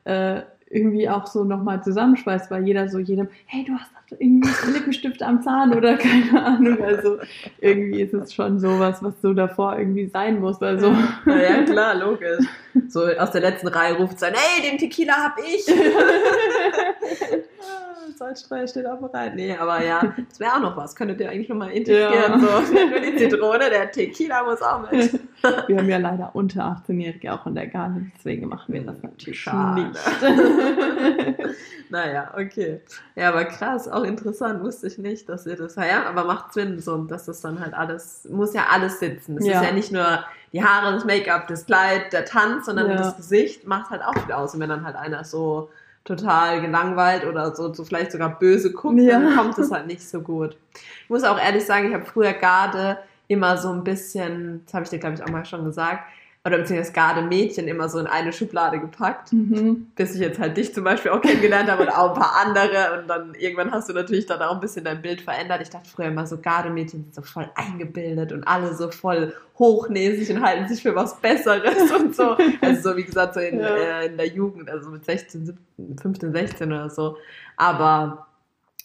[0.05, 0.41] äh,
[0.73, 4.73] irgendwie auch so nochmal zusammenschweißt, weil jeder so jedem, hey, du hast doch irgendwie einen
[4.73, 6.81] Lippenstift am Zahn oder keine Ahnung.
[6.81, 7.17] Also
[7.59, 10.61] irgendwie ist es schon sowas, was so davor irgendwie sein muss.
[10.61, 12.45] Also Ja, ja, klar, logisch.
[12.87, 15.65] So aus der letzten Reihe ruft sein, hey, den Tequila hab ich.
[18.17, 19.35] Salzstreuer steht auch bereit.
[19.35, 20.95] Nee, aber ja, das wäre auch noch was.
[20.95, 22.13] Könntet ihr eigentlich nochmal integrieren.
[22.13, 22.39] Ja.
[22.39, 25.19] So, nicht nur die Zitrone, der Tequila muss auch mit.
[25.67, 29.41] wir haben ja leider unter 18-Jährige auch in der Garde, deswegen machen wir das natürlich
[29.41, 29.81] Schade.
[29.81, 29.99] nicht.
[31.89, 32.81] naja, okay.
[33.15, 36.79] Ja, aber krass, auch interessant, wusste ich nicht, dass ihr das, ja, aber macht Sinn,
[36.79, 39.35] so, dass das dann halt alles, muss ja alles sitzen.
[39.35, 39.59] Das Ja.
[39.61, 42.95] ist ja nicht nur die Haare, das Make-up, das Kleid, der Tanz, sondern Ja.
[42.95, 44.53] das Gesicht macht halt auch viel aus.
[44.53, 45.69] Und wenn dann halt einer so
[46.05, 49.19] total gelangweilt oder so, so vielleicht sogar böse guckt, Ja.
[49.19, 50.57] dann kommt es halt nicht so gut.
[51.03, 54.83] Ich muss auch ehrlich sagen, ich habe früher Garde immer so ein bisschen, das habe
[54.83, 56.03] ich dir glaube ich auch mal schon gesagt,
[56.45, 59.87] oder beziehungsweise Garde-Mädchen immer so in eine Schublade gepackt Mhm.
[59.95, 62.99] bis ich jetzt halt dich zum Beispiel auch kennengelernt habe und auch ein paar andere
[62.99, 65.61] und dann irgendwann hast du natürlich dann auch ein bisschen dein Bild verändert.
[65.61, 70.35] Ich dachte früher immer so, Gardemädchen sind so voll eingebildet und alle so voll hochnäsig
[70.35, 72.35] und halten sich für was Besseres und so.
[72.59, 73.67] Also so wie gesagt, so in, Ja.
[74.01, 77.15] äh, in der Jugend, also mit 16, 17, 15, 16 oder so.
[77.55, 78.27] Aber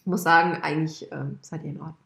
[0.01, 1.97] ich muss sagen, eigentlich ähm, seid ihr in Ordnung.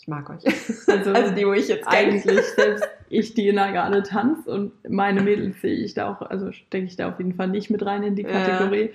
[0.00, 0.42] Ich mag euch.
[0.88, 4.72] Also, Also die, wo ich jetzt eigentlich selbst ich, die in der Garde tanzt und
[4.88, 7.84] meine Mädels sehe ich da auch, also denke ich da auf jeden Fall nicht mit
[7.84, 8.30] rein in die Ja.
[8.30, 8.90] Kategorie.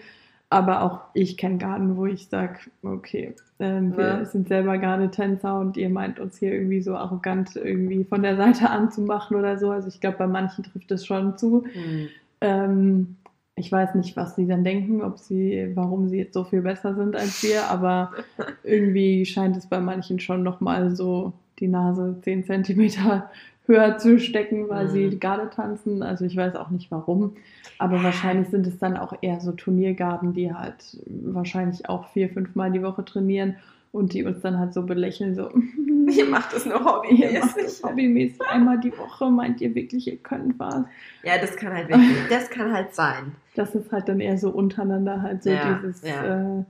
[0.49, 4.25] Aber auch ich kenne Garden, wo ich sage, okay, ähm, wir Ja.
[4.25, 8.69] sind selber Garde-Tänzer und ihr meint uns hier irgendwie so arrogant irgendwie von der Seite
[8.69, 9.71] anzumachen oder so.
[9.71, 11.65] Also ich glaube, bei manchen trifft es schon zu.
[11.73, 12.07] Hm.
[12.41, 13.15] Ähm,
[13.57, 16.93] ich weiß nicht, was sie dann denken, ob sie, warum sie jetzt so viel besser
[16.95, 18.11] sind als wir, aber
[18.63, 23.29] irgendwie scheint es bei manchen schon nochmal so die Nase 10 Zentimeter
[23.65, 24.91] höher zu stecken, weil Mhm.
[24.91, 26.03] sie Garde tanzen.
[26.03, 27.33] Also ich weiß auch nicht warum,
[27.77, 32.55] aber wahrscheinlich sind es dann auch eher so Turniergarden, die halt wahrscheinlich auch vier, fünf
[32.55, 33.55] Mal die Woche trainieren
[33.95, 35.49] und die uns dann halt so belächeln, so
[36.07, 37.53] Ihr macht das nur hobbymäßig.
[37.55, 40.83] das hobbymäßig einmal die Woche, meint ihr wirklich, ihr könnt was?
[41.23, 43.35] Ja, das kann halt wirklich, das kann halt sein.
[43.55, 46.59] Das ist halt dann eher so untereinander halt so Ja, dieses ja.
[46.59, 46.63] Äh,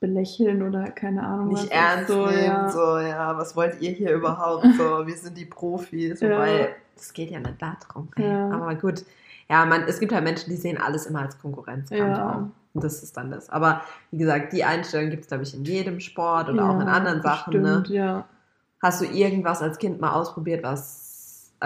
[0.00, 1.48] Belächeln oder keine Ahnung.
[1.48, 2.68] nicht was ernst so, nehmen, ja.
[2.68, 7.30] so, ja, was wollt ihr hier überhaupt, so, wir sind die Profis, wobei, das geht
[7.30, 8.08] ja nicht darum,
[8.52, 9.04] aber gut,
[9.48, 12.50] ja, man, es gibt halt Menschen, die sehen alles immer als Konkurrenzkampf Ja.
[12.74, 15.64] und das ist dann das, aber wie gesagt, die Einstellung gibt es, glaube ich, in
[15.64, 17.78] jedem Sport oder auch in Ja, anderen Sachen, ne?
[17.80, 18.24] bestimmt, ja.
[18.82, 21.05] Hast du irgendwas als Kind mal ausprobiert, was,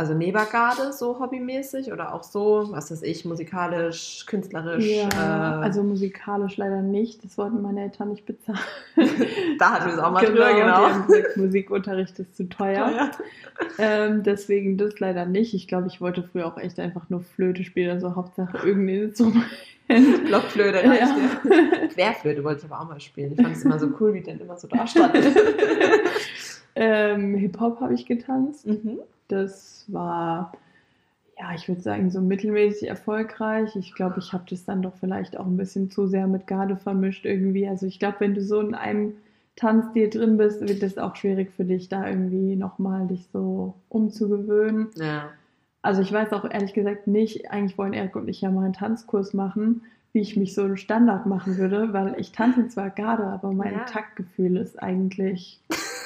[0.01, 5.83] also Nebergarde so hobbymäßig oder auch so, was weiß ich, musikalisch, künstlerisch, Ja, äh, also
[5.83, 7.23] musikalisch leider nicht.
[7.23, 8.59] Das wollten meine Eltern nicht bezahlen.
[9.59, 10.89] da hatten wir es auch mal drüber, genau.
[10.89, 12.91] haben gesagt, Musikunterricht ist zu teuer.
[12.91, 13.11] Ja.
[13.79, 15.53] Ähm, deswegen das leider nicht.
[15.53, 19.45] Ich glaube, ich wollte früher auch echt einfach nur Flöte spielen, also Hauptsache irgendein Instrument.
[20.27, 21.89] Blockflöte Ja.
[21.93, 23.33] Querflöte wollte ich aber auch mal spielen.
[23.33, 25.15] Ich fand es immer so cool, wie der immer so da stand.
[26.75, 28.67] ähm, Hip-Hop habe ich getanzt.
[28.67, 29.01] mhm.
[29.31, 30.53] Das war,
[31.39, 33.77] ja, ich würde sagen, so mittelmäßig erfolgreich.
[33.77, 36.77] Ich glaube, ich habe das dann doch vielleicht auch ein bisschen zu sehr mit Garde
[36.77, 37.69] vermischt irgendwie.
[37.69, 39.15] Also ich glaube, wenn du so in einem
[39.57, 44.89] Tanzstil drin bist, wird es auch schwierig für dich, da irgendwie nochmal dich so umzugewöhnen.
[44.97, 45.31] Ja.
[45.83, 48.73] also ich weiß auch ehrlich gesagt nicht, eigentlich wollen Erik und ich ja mal einen
[48.75, 53.25] Tanzkurs machen, wie ich mich so im Standard machen würde, weil ich tanze zwar gerade,
[53.25, 53.85] aber mein Ja.
[53.85, 55.61] Taktgefühl ist eigentlich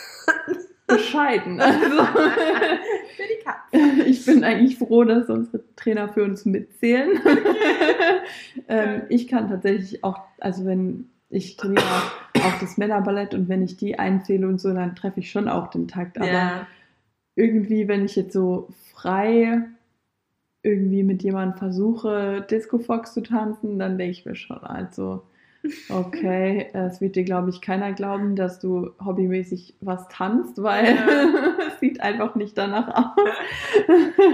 [0.87, 1.61] bescheiden.
[1.61, 4.03] Also, Für die Katze.
[4.09, 7.19] ich bin eigentlich froh, dass unsere Trainer für uns mitzählen.
[8.69, 11.83] ähm, ich kann tatsächlich auch, also wenn ich trainiere
[12.35, 15.69] auch das Männerballett und wenn ich die einzähle und so, dann treffe ich schon auch
[15.69, 16.19] den Takt.
[16.19, 16.67] Aber Ja.
[17.35, 19.63] irgendwie, wenn ich jetzt so frei
[20.63, 25.23] irgendwie mit jemandem versuche, Disco Fox zu tanzen, dann denke ich mir schon, also,
[25.89, 31.05] okay, es wird dir, glaube ich, keiner glauben, dass du hobbymäßig was tanzt, weil Ja.
[31.69, 33.27] es sieht einfach nicht danach aus.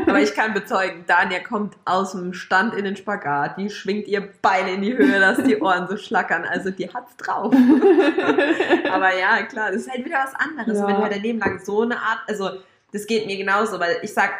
[0.06, 4.28] Aber ich kann bezeugen, Dania kommt aus dem Stand in den Spagat, die schwingt ihr
[4.42, 6.44] Beine in die Höhe, dass die Ohren so schlackern.
[6.44, 7.54] Also die hat's drauf.
[8.92, 10.78] Aber ja, klar, das ist halt wieder was anderes.
[10.78, 10.86] Ja.
[10.86, 12.50] Wenn du halt dein Leben lang so eine Art, also
[12.92, 14.30] das geht mir genauso, weil ich sag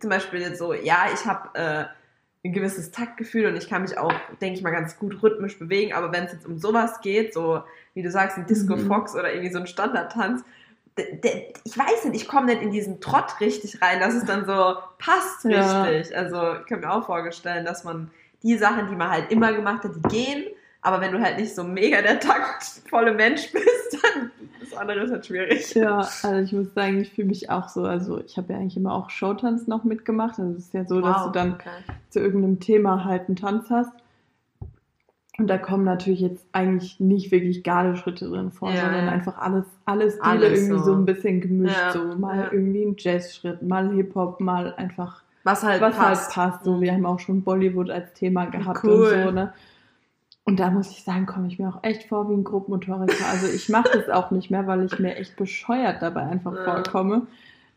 [0.00, 1.84] zum Beispiel so, ja, ich habe äh,
[2.44, 5.92] ein gewisses Taktgefühl und ich kann mich auch, denke ich mal, ganz gut rhythmisch bewegen,
[5.92, 7.62] aber wenn es jetzt um sowas geht, so
[7.94, 8.86] wie du sagst, ein Disco Mhm.
[8.86, 10.44] Fox oder irgendwie so ein Standardtanz,
[10.96, 14.76] ich weiß nicht, ich komme nicht in diesen Trott richtig rein, dass es dann so
[14.98, 15.82] passt Ja.
[15.82, 16.16] richtig.
[16.16, 18.10] Also ich kann mir auch vorstellen, dass man
[18.42, 20.44] die Sachen, die man halt immer gemacht hat, die gehen,
[20.82, 25.10] aber wenn du halt nicht so mega der taktvolle Mensch bist, dann das andere ist
[25.12, 25.74] halt schwierig.
[25.74, 27.84] Ja, also ich muss sagen, ich fühle mich auch so.
[27.84, 30.38] Also ich habe ja eigentlich immer auch Showtanz noch mitgemacht.
[30.38, 31.70] Also es ist ja so, dass du dann okay.
[32.10, 33.92] zu irgendeinem Thema halt einen Tanz hast.
[35.38, 39.12] Und da kommen natürlich jetzt eigentlich nicht wirklich Gardeschritte drin vor, Ja, sondern ja.
[39.12, 40.84] einfach alles, alles Stile Alles irgendwie so.
[40.84, 40.92] so.
[40.94, 41.76] ein bisschen gemischt.
[41.76, 46.36] Ja, So mal irgendwie ein Jazzschritt, mal Hip-Hop, mal einfach, Was halt was passt.
[46.36, 46.64] halt passt.
[46.64, 48.90] So, wir haben auch schon Bollywood als Thema gehabt Cool.
[48.90, 49.52] und so, ne?
[50.48, 53.26] Und da muss ich sagen, komme ich mir auch echt vor wie ein Grobmotoriker.
[53.30, 56.64] Also ich mache das auch nicht mehr, weil ich mir echt bescheuert dabei einfach Ja.
[56.64, 57.26] vorkomme.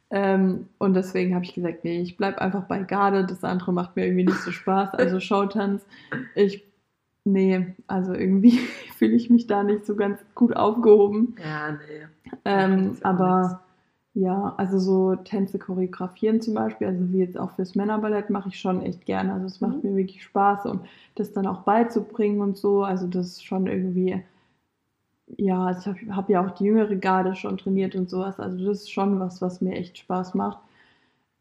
[0.10, 3.26] Ähm, und deswegen habe ich gesagt, nee, ich bleib einfach bei Garde.
[3.26, 4.94] Das andere macht mir irgendwie nicht so Spaß.
[4.94, 5.86] Also Showtanz,
[6.34, 6.64] ich,
[7.26, 8.58] nee, also irgendwie
[8.98, 11.36] fühle ich mich da nicht so ganz gut aufgehoben.
[11.44, 12.08] Ja, nee.
[12.46, 13.60] Ähm, aber
[14.14, 18.60] ja, also so Tänze choreografieren zum Beispiel, also wie jetzt auch fürs Männerballett mache ich
[18.60, 19.34] schon echt gerne.
[19.34, 19.92] Also es macht Mhm.
[19.92, 20.82] mir wirklich Spaß und
[21.16, 22.84] das dann auch beizubringen und so.
[22.84, 24.22] Also das ist schon irgendwie,
[25.38, 28.40] ja, also ich habe hab ja auch die jüngere Garde schon trainiert und sowas.
[28.40, 30.60] Also das ist schon was, was mir echt Spaß macht.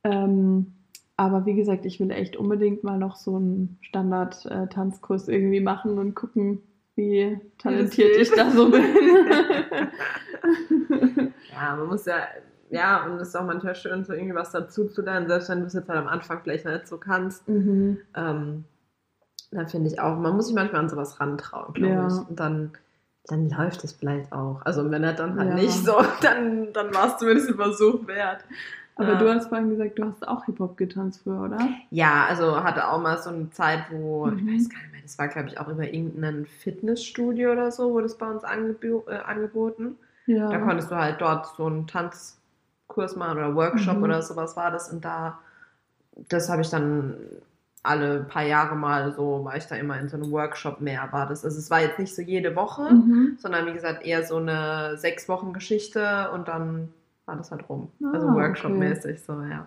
[0.04, 0.74] Ähm,
[1.16, 6.14] aber wie gesagt, ich will echt unbedingt mal noch so einen Standard-Tanzkurs irgendwie machen und
[6.14, 6.60] gucken,
[6.96, 8.84] wie talentiert ich da so bin.
[11.50, 12.16] Ja, man muss ja,
[12.70, 15.60] ja, und es ist auch manchmal schön, so irgendwie was dazu zu lernen, selbst wenn
[15.60, 17.48] du es jetzt halt am Anfang vielleicht nicht so kannst.
[17.48, 17.98] mhm.
[18.14, 18.64] Ähm,
[19.52, 22.06] dann finde ich auch, man muss sich manchmal an sowas rantrauen, glaube Ja.
[22.06, 22.28] ich.
[22.28, 22.70] Und dann,
[23.26, 24.60] dann läuft es vielleicht auch.
[24.64, 25.54] Also wenn er dann halt Ja.
[25.56, 28.44] nicht so, dann, dann war es zumindest ein Versuch wert.
[28.96, 29.18] Aber Ja.
[29.18, 31.68] du hast vorhin gesagt, du hast auch Hip-Hop getanzt früher, oder?
[31.90, 34.38] Ja, also hatte auch mal so eine Zeit, wo, Mhm.
[34.48, 37.92] ich weiß gar nicht mehr, das war glaube ich auch über irgendein Fitnessstudio oder so,
[37.92, 39.96] wurde es bei uns angebo äh, angeboten.
[40.26, 40.48] Ja.
[40.50, 41.86] Da konntest du halt dort so einen
[42.90, 44.02] Tanzkurs machen oder Workshop Mhm.
[44.04, 44.92] oder sowas war das.
[44.92, 45.38] Und da,
[46.28, 47.14] das habe ich dann
[47.82, 51.26] alle paar Jahre mal so, war ich da immer in so einem Workshop mehr, war
[51.26, 51.44] das.
[51.44, 53.38] Also es war jetzt nicht so jede Woche, Mhm.
[53.40, 56.92] sondern wie gesagt eher so eine sechs Wochen Geschichte und dann
[57.24, 57.88] war das halt rum.
[58.04, 59.66] Ah, also Workshop-mäßig so, ja.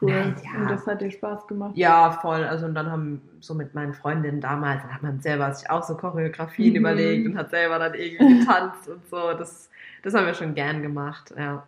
[0.00, 0.10] Cool.
[0.10, 0.60] Ja.
[0.62, 1.72] Und das hat dir Spaß gemacht?
[1.76, 2.42] Ja, voll.
[2.42, 5.84] Also und dann haben so mit meinen Freundinnen damals, dann hat man selber sich auch
[5.84, 6.76] so Choreografien Mhm.
[6.76, 9.32] überlegt und hat selber dann irgendwie getanzt und so.
[9.38, 9.70] Das,
[10.02, 11.62] das haben wir schon gern gemacht, ja.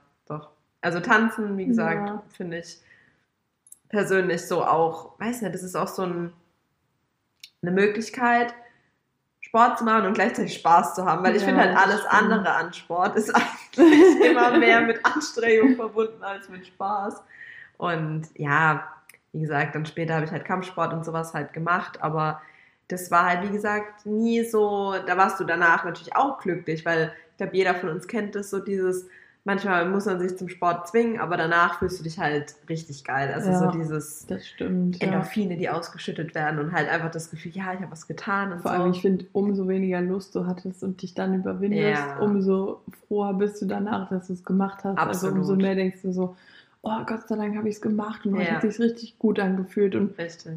[0.84, 2.22] Also tanzen, wie gesagt, Ja.
[2.36, 2.78] finde ich
[3.88, 6.32] persönlich so auch, weiß nicht, das ist auch so ein,
[7.62, 8.54] eine Möglichkeit,
[9.40, 12.12] Sport zu machen und gleichzeitig Spaß zu haben, weil ich Ja, finde halt alles stimmt.
[12.14, 17.22] andere an Sport ist eigentlich immer mehr mit Anstrengung verbunden als mit Spaß.
[17.78, 18.88] Und ja,
[19.32, 22.40] wie gesagt, dann später habe ich halt Kampfsport und sowas halt gemacht, aber
[22.88, 27.12] das war halt, wie gesagt, nie so, da warst du danach natürlich auch glücklich, weil
[27.32, 29.08] ich glaube, jeder von uns kennt das so dieses,
[29.44, 33.32] manchmal muss man sich zum Sport zwingen, aber danach fühlst du dich halt richtig geil.
[33.34, 33.58] Also Ja.
[33.58, 35.00] so dieses Das stimmt.
[35.02, 35.08] Ja.
[35.08, 38.62] Endorphine, die ausgeschüttet werden und halt einfach das Gefühl, ja, ich habe was getan und
[38.62, 38.78] Vor so.
[38.78, 42.18] allem, ich finde, umso weniger Lust du hattest und dich dann überwindest, Ja.
[42.18, 44.98] umso froher bist du danach, dass du es gemacht hast.
[44.98, 45.36] Also Absolut.
[45.38, 46.36] umso mehr denkst du so,
[46.82, 48.54] oh Gott sei Dank habe ich es gemacht und heute Ja.
[48.56, 49.94] hat sich richtig gut angefühlt.
[49.94, 50.52] Und Richtig.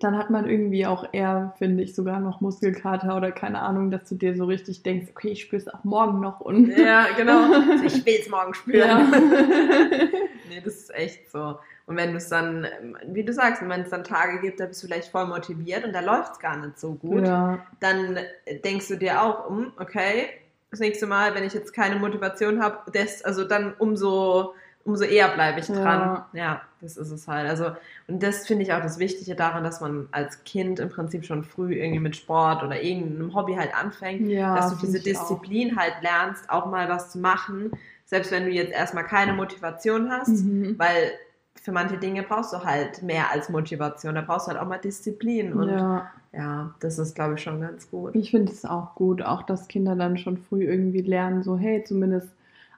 [0.00, 4.08] Dann hat man irgendwie auch eher, finde ich, sogar noch Muskelkater oder keine Ahnung, dass
[4.08, 6.40] du dir so richtig denkst, okay, ich spüre es auch morgen noch.
[6.40, 7.52] Und Ja, genau.
[7.52, 8.88] Also ich will es morgen spüren.
[8.88, 8.98] Ja.
[10.48, 11.58] nee, das ist echt so.
[11.86, 12.66] Und wenn du es dann,
[13.06, 15.92] wie du sagst, wenn es dann Tage gibt, da bist du vielleicht voll motiviert und
[15.92, 17.58] da läuft es gar nicht so gut, ja.
[17.80, 18.18] dann
[18.64, 20.28] denkst du dir auch, um, okay,
[20.70, 25.28] das nächste Mal, wenn ich jetzt keine Motivation habe, das, also dann umso, umso eher
[25.28, 25.76] bleibe ich dran.
[25.84, 26.26] Ja.
[26.32, 26.60] Ja.
[26.80, 27.48] das ist es halt.
[27.48, 27.66] Also,
[28.08, 31.44] und das finde ich auch das Wichtige daran, dass man als Kind im Prinzip schon
[31.44, 35.28] früh irgendwie mit Sport oder irgendeinem Hobby halt anfängt, Ja, dass du diese ich auch.
[35.28, 37.70] Disziplin halt lernst, auch mal was zu machen,
[38.06, 40.74] selbst wenn du jetzt erstmal keine Motivation hast, Mhm.
[40.78, 41.12] weil
[41.54, 44.78] für manche Dinge brauchst du halt mehr als Motivation, da brauchst du halt auch mal
[44.78, 48.16] Disziplin und ja, Ja, das ist glaube ich schon ganz gut.
[48.16, 51.84] ich finde es auch gut, auch dass Kinder dann schon früh irgendwie lernen, so hey,
[51.84, 52.28] zumindest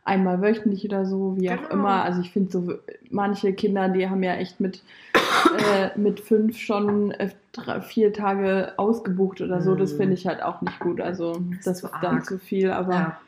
[0.04, 1.70] einmal wöchentlich oder so, wie auch Genau.
[1.70, 2.02] immer.
[2.04, 2.74] Also ich finde so,
[3.10, 4.82] manche Kinder, die haben ja echt mit,
[5.58, 9.74] äh, mit fünf schon äh, drei, vier Tage ausgebucht oder so.
[9.74, 9.96] Das Mhm.
[9.96, 11.00] finde ich halt auch nicht gut.
[11.00, 13.20] Also das ist dann zu viel, aber Ja,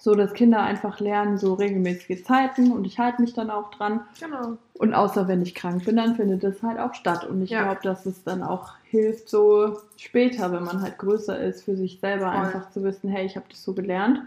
[0.00, 4.00] so, dass Kinder einfach lernen, so regelmäßige Zeiten und ich halte mich dann auch dran.
[4.20, 4.56] genau.
[4.74, 7.24] Und außer wenn ich krank bin, dann findet das halt auch statt.
[7.24, 7.64] Und ich Ja.
[7.64, 11.98] glaube, dass es dann auch hilft, so später, wenn man halt größer ist, für sich
[11.98, 12.40] selber Voll.
[12.40, 14.20] einfach zu wissen, hey, ich habe das so gelernt.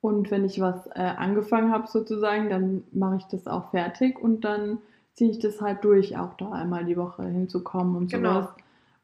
[0.00, 4.42] Und wenn ich was äh, angefangen habe sozusagen, dann mache ich das auch fertig und
[4.42, 4.78] dann
[5.14, 8.32] ziehe ich das halt durch, auch da einmal die Woche hinzukommen und Genau.
[8.34, 8.48] sowas.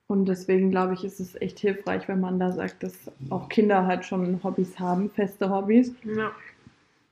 [0.09, 2.95] Und deswegen glaube ich, ist es echt hilfreich, wenn man da sagt, dass
[3.29, 5.93] auch Kinder halt schon Hobbys haben, feste Hobbys.
[6.05, 6.31] Ja.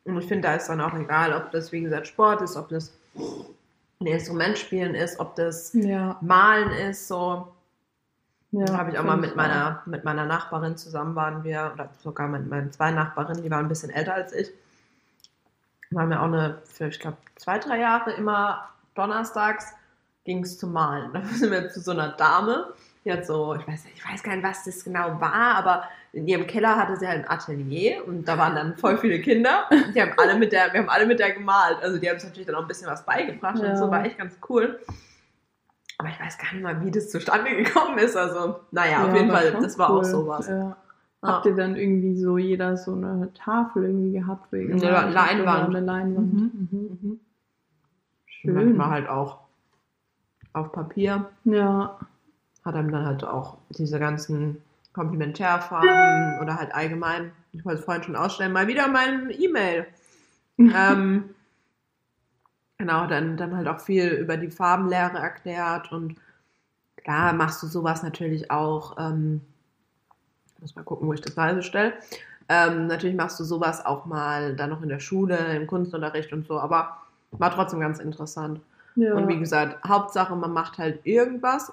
[0.04, 2.68] Und ich finde, da ist dann auch egal, ob das, wie gesagt, Sport ist, ob
[2.68, 2.96] das
[4.00, 7.48] ein Instrument spielen ist, ob das Ja, Malen ist, so.
[8.58, 8.64] Ja.
[8.66, 12.28] Da habe ich auch mal mit meiner, mit meiner Nachbarin zusammen waren wir, oder sogar
[12.28, 14.50] mit meinen zwei Nachbarinnen, die waren ein bisschen älter als ich.
[15.90, 19.72] Waren wir auch eine, für, ich glaube, zwei, drei Jahre immer donnerstags
[20.24, 21.12] ging es zum Malen.
[21.12, 22.72] Da sind wir zu so einer Dame,
[23.04, 26.26] die hat so, ich weiß, ich weiß gar nicht, was das genau war, aber in
[26.26, 29.68] ihrem Keller hatte sie halt ein Atelier und da waren dann voll viele Kinder.
[29.94, 31.78] Die haben alle mit der, wir haben alle mit der gemalt.
[31.82, 33.70] Also die haben uns natürlich dann auch ein bisschen was beigebracht Ja.
[33.70, 34.78] und so, war echt ganz cool.
[36.04, 38.14] Aber ich weiß gar nicht mal, wie das zustande gekommen ist.
[38.16, 40.04] Also, naja, auf Ja, jeden aber Fall, das war auch cool.
[40.04, 40.48] sowas.
[40.48, 40.76] Ja.
[41.22, 44.52] Habt ihr dann irgendwie so jeder so eine Tafel irgendwie gehabt?
[44.52, 45.68] Ihr Eine Leinwand.
[45.70, 46.32] Oder eine Leinwand.
[46.34, 46.68] Mhm.
[46.70, 46.98] Mhm.
[47.00, 47.20] Mhm.
[48.26, 48.54] Schön.
[48.54, 49.38] Manchmal halt auch
[50.52, 51.30] auf Papier.
[51.44, 51.98] Ja,
[52.62, 54.60] Hat einem dann halt auch diese ganzen
[54.92, 59.86] Komplementärfarben oder halt allgemein, ich wollte es vorhin schon ausstellen, mal wieder mein E-Mail.
[60.58, 61.30] ähm,
[62.78, 66.16] genau, dann, dann halt auch viel über die Farbenlehre erklärt und
[66.96, 69.40] klar machst du sowas natürlich auch, ähm,
[70.60, 71.94] muss mal gucken, wo ich das leise stelle.
[72.48, 76.46] Ähm, natürlich machst du sowas auch mal dann noch in der Schule, im Kunstunterricht und
[76.46, 76.98] so, aber
[77.32, 78.60] war trotzdem ganz interessant.
[78.96, 79.14] ja.
[79.14, 81.72] Und wie gesagt, Hauptsache, man macht halt irgendwas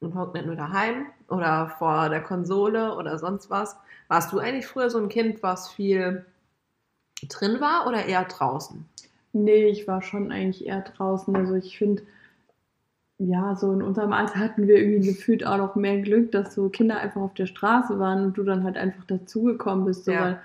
[0.00, 3.76] und hockt nicht nur daheim oder vor der Konsole oder sonst was.
[4.08, 6.24] Warst du eigentlich früher so ein Kind, was viel
[7.28, 8.84] drin war oder eher draußen?
[9.32, 11.34] Nee, ich war schon eigentlich eher draußen.
[11.34, 12.02] Also ich finde,
[13.18, 16.68] ja, so in unserem Alter hatten wir irgendwie gefühlt auch noch mehr Glück, dass so
[16.68, 20.04] Kinder einfach auf der Straße waren und du dann halt einfach dazugekommen bist.
[20.04, 20.20] So, Ja.
[20.22, 20.38] weil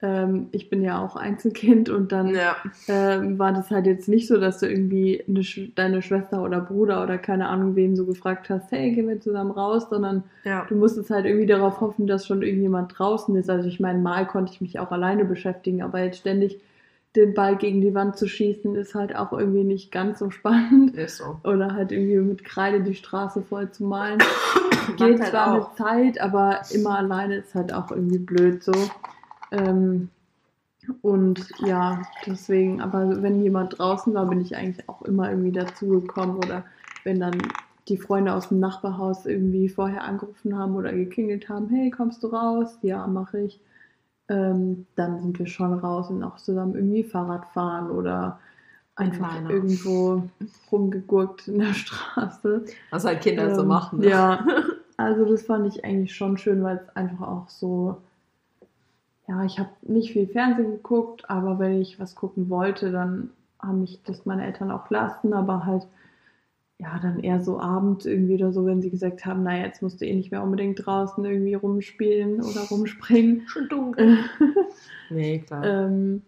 [0.00, 2.54] ähm, ich bin ja auch Einzelkind und dann Ja.
[2.86, 6.60] ähm, war das halt jetzt nicht so, dass du irgendwie eine, Sch- deine Schwester oder
[6.60, 10.64] Bruder oder keine Ahnung wen so gefragt hast, hey, gehen wir zusammen raus, sondern Ja.
[10.68, 13.50] du musstest halt irgendwie darauf hoffen, dass schon irgendjemand draußen ist.
[13.50, 16.60] Also ich meine, mal konnte ich mich auch alleine beschäftigen, aber jetzt ständig
[17.18, 20.96] den Ball gegen die Wand zu schießen, ist halt auch irgendwie nicht ganz so spannend.
[20.96, 21.40] Ist so.
[21.44, 24.18] Oder halt irgendwie mit Kreide die Straße voll zu malen.
[24.96, 25.68] Geht halt zwar auch.
[25.68, 28.72] mit Zeit, aber immer alleine ist halt auch irgendwie blöd so.
[29.50, 30.08] Ähm,
[31.02, 36.36] und ja, deswegen, aber wenn jemand draußen war, bin ich eigentlich auch immer irgendwie dazugekommen.
[36.36, 36.64] Oder
[37.04, 37.42] wenn dann
[37.88, 42.28] die Freunde aus dem Nachbarhaus irgendwie vorher angerufen haben oder geklingelt haben, hey, kommst du
[42.28, 42.78] raus?
[42.82, 43.60] Ja, mache ich.
[44.28, 48.38] Ähm, dann sind wir schon raus und auch zusammen irgendwie Fahrrad fahren oder
[48.96, 49.50] einfach Meiner.
[49.50, 50.22] irgendwo
[50.70, 52.64] rumgegurkt in der Straße.
[52.90, 54.02] Was halt Kinder so Ähm, machen.
[54.02, 54.08] ne?
[54.10, 54.46] Ja,
[54.96, 57.98] also das fand ich eigentlich schon schön, weil es einfach auch so,
[59.28, 63.80] ja, ich habe nicht viel Fernsehen geguckt, aber wenn ich was gucken wollte, dann haben
[63.80, 65.86] mich das meine Eltern auch lassen, aber halt,
[66.78, 70.00] ja, dann eher so abends irgendwie oder so, wenn sie gesagt haben, naja, jetzt musst
[70.00, 73.48] du eh nicht mehr unbedingt draußen irgendwie rumspielen oder rumspringen.
[73.48, 74.18] Schon dunkel.
[75.10, 75.64] nee, klar.
[75.64, 76.22] Ähm,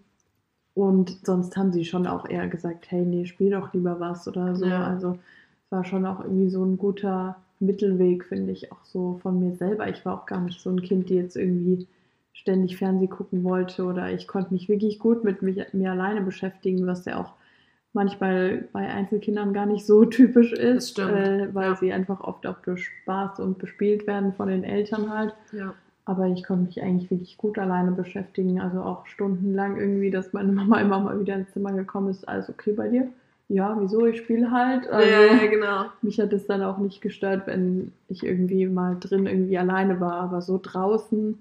[0.75, 4.57] und sonst haben sie schon auch eher gesagt, hey, nee, spiel doch lieber was oder
[4.57, 4.67] so.
[4.67, 4.87] Ja.
[4.87, 5.19] Also
[5.65, 9.55] es war schon auch irgendwie so ein guter Mittelweg, finde ich, auch so von mir
[9.55, 9.89] selber.
[9.89, 11.87] Ich war auch gar nicht so ein Kind, die jetzt irgendwie
[12.33, 16.87] ständig Fernsehen gucken wollte oder ich konnte mich wirklich gut mit mich, mir alleine beschäftigen,
[16.87, 17.35] was ja auch
[17.93, 21.77] manchmal bei Einzelkindern gar nicht so typisch ist, Äh, weil ja.
[21.77, 25.35] sie einfach oft auch durch Spaß und bespielt werden von den Eltern halt.
[25.53, 25.75] ja.
[26.07, 28.61] Aber ich konnte mich eigentlich wirklich gut alleine beschäftigen.
[28.61, 32.29] Also auch stundenlang irgendwie, dass meine Mama immer mal wieder ins Zimmer gekommen ist.
[32.29, 33.07] Alles okay bei dir?
[33.49, 34.07] Ja, wieso?
[34.07, 34.89] Ich spiele halt.
[34.89, 35.85] Also, ja, ja, genau.
[36.03, 40.15] mich hat es dann auch nicht gestört, wenn ich irgendwie mal drin irgendwie alleine war.
[40.15, 41.39] Aber so draußen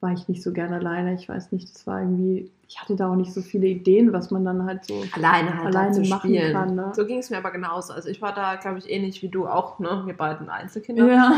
[0.00, 1.14] war ich nicht so gerne alleine.
[1.14, 4.30] Ich weiß nicht, das war irgendwie, ich hatte da auch nicht so viele Ideen, was
[4.30, 6.52] man dann halt so alleine halt alleine zu machen spielen.
[6.52, 6.74] kann.
[6.76, 6.92] Ne?
[6.94, 7.92] So ging es mir aber genauso.
[7.92, 10.02] Also ich war da, glaube ich, ähnlich wie du auch, ne?
[10.06, 11.06] Wir beiden Einzelkinder.
[11.08, 11.32] Ja.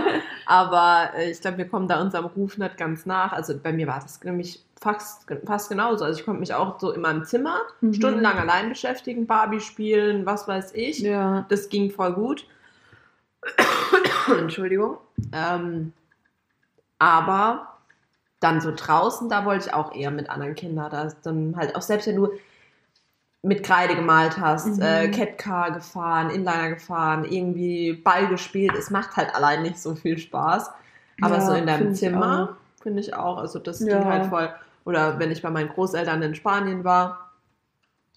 [0.46, 3.32] aber äh, ich glaube, wir kommen da unserem Ruf nicht ganz nach.
[3.32, 6.04] Also bei mir war das nämlich fast, fast genauso.
[6.04, 7.94] Also ich konnte mich auch so in meinem Zimmer Mhm.
[7.94, 10.98] stundenlang allein beschäftigen, Barbie spielen, was weiß ich.
[11.00, 11.46] ja.
[11.48, 12.44] Das ging voll gut.
[14.38, 14.98] Entschuldigung.
[15.32, 15.92] Ähm,
[16.98, 17.69] aber
[18.40, 20.90] dann so draußen, da wollte ich auch eher mit anderen Kindern.
[20.90, 22.30] Da dann halt auch selbst wenn du
[23.42, 24.82] mit Kreide gemalt hast, Mhm.
[24.82, 30.18] äh, Catcar gefahren, Inliner gefahren, irgendwie Ball gespielt, es macht halt allein nicht so viel
[30.18, 30.70] Spaß.
[31.22, 33.98] Aber Ja, so in deinem find Zimmer finde ich auch, also das Ja.
[33.98, 34.50] ging halt voll.
[34.84, 37.30] Oder wenn ich bei meinen Großeltern in Spanien war,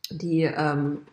[0.09, 1.05] die ähm,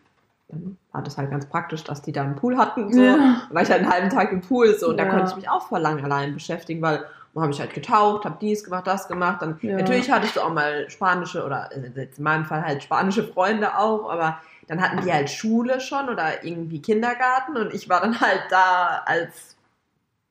[0.48, 2.92] dann war das halt ganz praktisch, dass die da einen Pool hatten.
[2.92, 3.00] So.
[3.00, 3.16] Ja.
[3.48, 5.48] Da war ich halt einen halben Tag im Pool so und da konnte ich mich
[5.48, 9.08] auch voll lang allein beschäftigen, weil dann habe ich halt getaucht, habe dies gemacht, das
[9.08, 9.42] gemacht.
[9.42, 9.76] Dann Ja.
[9.76, 13.76] natürlich hattest du auch mal spanische oder äh, jetzt in meinem Fall halt spanische Freunde
[13.78, 18.20] auch, aber dann hatten die halt Schule schon oder irgendwie Kindergarten und ich war dann
[18.20, 19.56] halt da als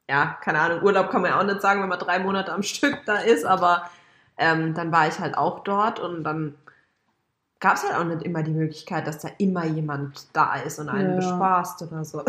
[0.10, 2.64] ja, keine Ahnung, Urlaub kann man ja auch nicht sagen, wenn man drei Monate am
[2.64, 3.90] Stück da ist, aber
[4.38, 6.56] ähm, dann war ich halt auch dort und dann
[7.60, 10.90] gab es halt auch nicht immer die Möglichkeit, dass da immer jemand da ist und
[10.90, 11.16] einen Ja.
[11.16, 12.24] bespaßt oder so.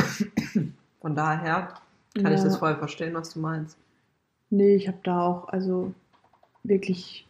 [1.01, 1.69] Von daher
[2.21, 2.45] kann ich Ja.
[2.45, 3.79] das voll verstehen, was du meinst.
[4.51, 5.93] Nee, ich habe da auch also
[6.65, 7.27] wirklich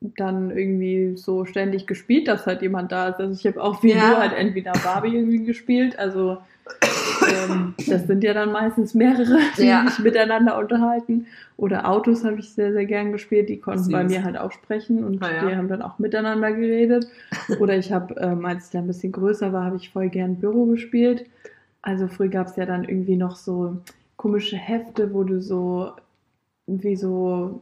[0.00, 3.18] dann irgendwie so ständig gespielt, dass halt jemand da ist.
[3.18, 4.10] Also ich habe auch wie Ja.
[4.10, 6.38] du halt entweder Barbie irgendwie gespielt, also
[7.28, 9.86] ähm, das sind ja dann meistens mehrere, die Ja.
[9.88, 11.26] sich miteinander unterhalten.
[11.56, 13.48] Oder Autos habe ich sehr, sehr gern gespielt.
[13.48, 13.92] Die konnten Süß.
[13.92, 15.46] bei mir halt auch sprechen und Ah, ja.
[15.48, 17.08] die haben dann auch miteinander geredet.
[17.58, 20.36] Oder ich habe, ähm, als ich dann ein bisschen größer war, habe ich voll gern
[20.36, 21.26] Büro gespielt.
[21.82, 23.78] Also früher gab es ja dann irgendwie noch so
[24.16, 25.92] komische Hefte, wo du so
[26.68, 27.60] wie so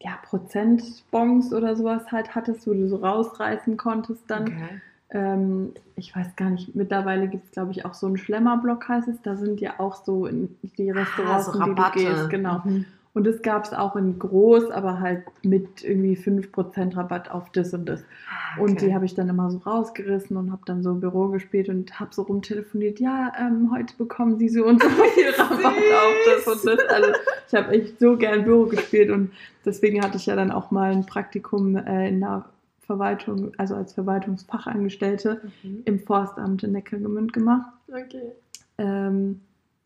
[0.00, 4.48] ja, Prozentbons oder sowas halt hattest, wo du so rausreißen konntest dann.
[4.48, 4.80] Okay.
[5.10, 9.08] Ähm, ich weiß gar nicht, mittlerweile gibt es, glaube ich, auch so einen Schlemmerblock heißt
[9.08, 9.22] es.
[9.22, 12.30] Da sind ja auch so in die Restaurants, Ah, so die du gehst.
[12.30, 12.60] Genau.
[12.64, 12.84] Mhm.
[13.14, 17.72] Und das gab es auch in groß, aber halt mit irgendwie 5% Rabatt auf das
[17.72, 18.02] und das.
[18.28, 18.86] Ah, Und okay.
[18.86, 22.00] die habe ich dann immer so rausgerissen und habe dann so im Büro gespielt und
[22.00, 22.98] habe so rumtelefoniert.
[22.98, 26.88] Ja, ähm, heute bekommen Sie so und so viel Rabatt auf das und das.
[26.88, 27.10] Also
[27.48, 29.30] ich habe echt so gern Büro gespielt und
[29.64, 32.44] deswegen hatte ich ja dann auch mal ein Praktikum äh, in der
[32.80, 35.82] Verwaltung, also als Verwaltungsfachangestellte Mhm.
[35.84, 37.70] im Forstamt in Neckargemünd gemacht.
[37.88, 38.32] Okay.
[38.78, 39.40] Ähm,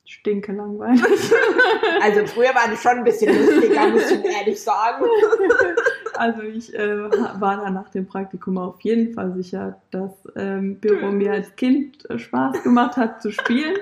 [0.08, 1.02] stinke langweilig.
[2.00, 5.04] Also früher war das schon ein bisschen lustiger, muss ich ehrlich sagen.
[6.14, 11.12] Also ich äh, war da nach dem Praktikum auf jeden Fall sicher, dass ähm, Büro
[11.12, 13.76] mir als Kind äh, Spaß gemacht hat zu spielen,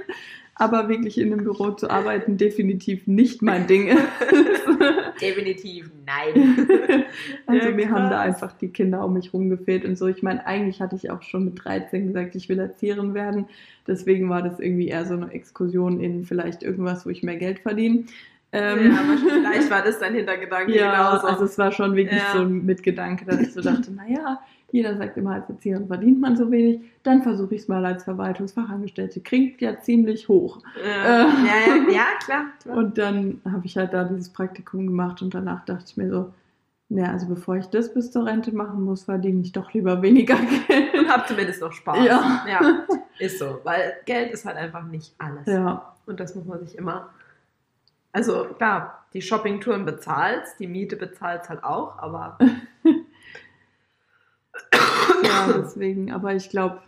[0.59, 4.03] aber wirklich in einem Büro zu arbeiten definitiv nicht mein Ding ist.
[5.21, 6.67] Definitiv nein.
[7.47, 10.07] Also Ja, mir haben da einfach die Kinder um mich rumgefehlt und so.
[10.09, 13.47] Ich meine, eigentlich hatte ich auch schon mit 13 gesagt, ich will Erzieherin werden.
[13.87, 17.61] Deswegen war das irgendwie eher so eine Exkursion in vielleicht irgendwas, wo ich mehr Geld
[17.61, 18.05] verdiene.
[18.53, 21.27] Ähm, ja, aber vielleicht war das dein Hintergedanke Ja, genauso.
[21.27, 22.33] also es war schon wirklich Ja.
[22.35, 24.41] so ein Mitgedanke, dass ich so dachte, naja,
[24.73, 28.05] jeder sagt immer, als Erzieherin verdient man so wenig, dann versuche ich es mal als
[28.05, 29.21] Verwaltungsfachangestellte.
[29.21, 30.61] Klingt ja ziemlich hoch.
[30.85, 31.23] ja, Äh.
[31.23, 31.27] ja,
[31.67, 32.45] ja, ja, klar.
[32.63, 32.77] klar.
[32.77, 36.33] Und dann habe ich halt da dieses Praktikum gemacht und danach dachte ich mir so,
[36.89, 40.37] naja, also bevor ich das bis zur Rente machen muss, verdiene ich doch lieber weniger
[40.69, 40.95] Geld.
[40.95, 42.05] Und hab zumindest noch Spaß.
[42.05, 42.45] Ja.
[42.49, 42.85] ja,
[43.19, 43.59] ist so.
[43.65, 45.47] Weil Geld ist halt einfach nicht alles.
[45.47, 47.09] Ja, Und das muss man sich immer.
[48.13, 52.39] Also klar, die Shoppingtouren bezahlst, die Miete bezahlst halt auch, aber
[55.25, 56.81] ja, deswegen, aber ich glaube,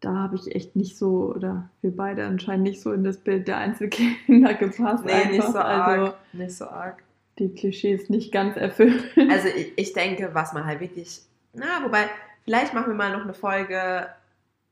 [0.00, 3.48] da habe ich echt nicht so, oder wir beide anscheinend nicht so in das Bild
[3.48, 5.04] der Einzelkinder gepasst.
[5.04, 5.30] nee, einfach.
[5.30, 5.88] nicht so arg.
[5.88, 7.02] Also nicht so arg.
[7.38, 9.02] die Klischees nicht ganz erfüllt.
[9.30, 11.20] Also ich, ich denke, was man halt wirklich.
[11.54, 12.04] Na, wobei,
[12.44, 14.06] vielleicht machen wir mal noch eine Folge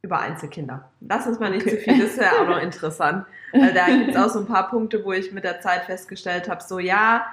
[0.03, 0.89] über Einzelkinder.
[1.01, 1.77] Lass uns mal nicht Okay.
[1.79, 3.27] zu viel, das wäre auch noch interessant.
[3.53, 6.49] Weil da gibt es auch so ein paar Punkte, wo ich mit der Zeit festgestellt
[6.49, 7.27] habe, so ja,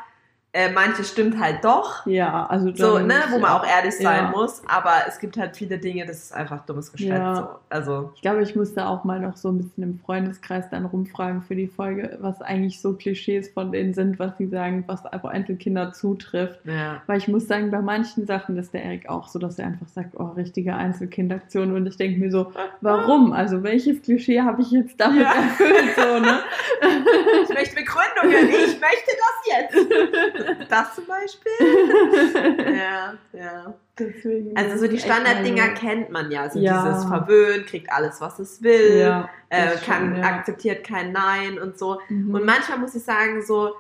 [0.56, 2.06] äh, manche stimmt halt doch.
[2.06, 4.30] Ja, also So, dann- ne, wo man auch ehrlich sein Ja.
[4.30, 7.10] muss, aber es gibt halt viele Dinge, das ist einfach dummes Geschäft.
[7.12, 7.36] Ja.
[7.36, 7.48] So.
[7.70, 11.42] Also, Ich glaube, ich musste auch mal noch so ein bisschen im Freundeskreis dann rumfragen
[11.42, 15.26] für die Folge, was eigentlich so Klischees von denen sind, was sie sagen, was auf
[15.26, 16.60] Einzelkinder zutrifft.
[16.66, 17.02] ja.
[17.08, 19.88] Weil ich muss sagen, bei manchen Sachen ist der Erik auch so, dass er einfach
[19.88, 21.74] sagt, oh, richtige Einzelkindaktion.
[21.76, 22.52] Und ich denke mir so,
[22.82, 23.34] warum?
[23.34, 25.34] Also welches Klischee habe ich jetzt damit Ja.
[25.34, 25.96] erfüllt?
[25.96, 26.40] So, ne?
[27.44, 30.43] Ich möchte Begründungen, ich möchte das jetzt.
[30.70, 31.52] Das zum Beispiel?
[32.76, 33.74] Ja, ja.
[33.98, 36.50] Deswegen Also so die Standarddinger kennt man ja.
[36.50, 36.84] So Ja.
[36.84, 40.24] dieses verwöhnt, kriegt alles, was es will, Ja, äh, kann, schon, ja.
[40.24, 42.00] akzeptiert kein Nein und so.
[42.10, 42.34] Mhm.
[42.34, 43.76] Und manchmal muss ich sagen, so,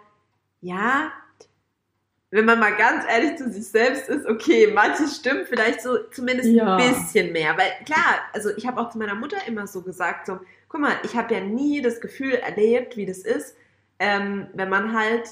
[0.61, 1.11] ja,
[2.29, 6.49] wenn man mal ganz ehrlich zu sich selbst ist, okay, manches stimmt vielleicht so zumindest
[6.49, 6.77] Ja.
[6.77, 7.55] ein bisschen mehr.
[7.57, 10.93] Weil klar, also ich habe auch zu meiner Mutter immer so gesagt, so, guck mal,
[11.03, 13.55] ich habe ja nie das Gefühl erlebt, wie das ist,
[13.99, 15.29] ähm, wenn man halt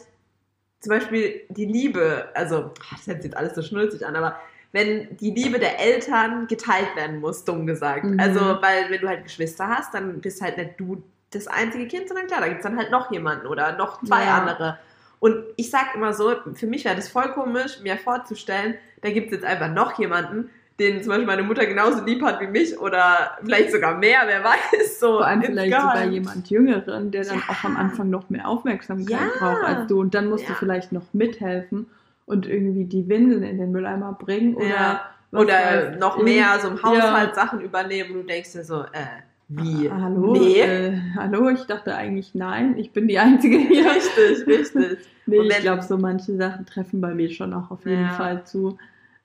[0.82, 4.36] zum Beispiel die Liebe, also das hört sich jetzt alles so schnulzig an, aber
[4.74, 8.04] wenn die Liebe der Eltern geteilt werden muss, dumm gesagt.
[8.06, 8.20] Mhm.
[8.20, 12.08] Also, weil wenn du halt Geschwister hast, dann bist halt nicht du das einzige Kind,
[12.08, 14.40] sondern klar, da gibt es dann halt noch jemanden oder noch zwei Ja.
[14.40, 14.80] andere.
[15.20, 19.28] Und ich sag immer so, für mich wäre das voll komisch, mir vorzustellen, da gibt
[19.28, 20.50] es jetzt einfach noch jemanden,
[20.82, 24.44] den zum Beispiel meine Mutter genauso lieb hat wie mich oder vielleicht sogar mehr, wer
[24.44, 25.00] weiß.
[25.00, 26.12] So Vor allem vielleicht sogar insgeheim.
[26.14, 27.44] jemand Jüngeren, der dann Ja.
[27.48, 29.40] auch am Anfang noch mehr Aufmerksamkeit Ja.
[29.40, 30.00] braucht als du.
[30.00, 30.58] Und dann musst du Ja.
[30.60, 31.88] vielleicht noch mithelfen
[32.26, 35.02] und irgendwie die Windeln in den Mülleimer bringen oder,
[35.34, 36.84] Oder noch mehr so im.
[36.84, 39.90] Haushalt Sachen übernehmen und du denkst dir so, äh, wie?
[39.90, 40.62] Ah, Hallo, Nee.
[40.62, 43.86] äh, hallo, ich dachte eigentlich nein, ich bin die Einzige hier.
[43.92, 44.98] Richtig, richtig.
[45.28, 48.10] Nee, Und ich glaube, so manche Sachen treffen bei mir schon auch auf jeden.
[48.10, 48.78] Fall zu.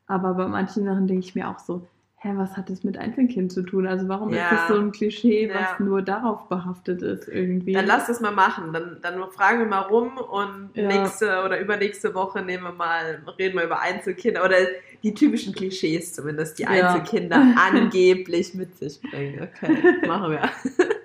[0.07, 1.87] Aber bei manchen Sachen denke ich mir auch so,
[2.19, 3.87] hä, was hat das mit Einzelkind zu tun?
[3.87, 4.43] Also warum Ja.
[4.51, 5.85] ist das so ein Klischee, was Ja.
[5.85, 7.73] nur darauf behaftet ist irgendwie?
[7.73, 8.73] Dann lass das mal machen.
[8.73, 10.89] Dann, dann fragen wir mal rum und Ja.
[10.89, 14.57] nächste oder übernächste Woche nehmen wir mal, reden wir über Einzelkinder oder
[15.03, 16.67] die typischen Klischees zumindest, die.
[16.67, 17.37] Einzelkinder
[17.71, 19.43] angeblich mit sich bringen.
[19.43, 20.41] Okay, machen wir.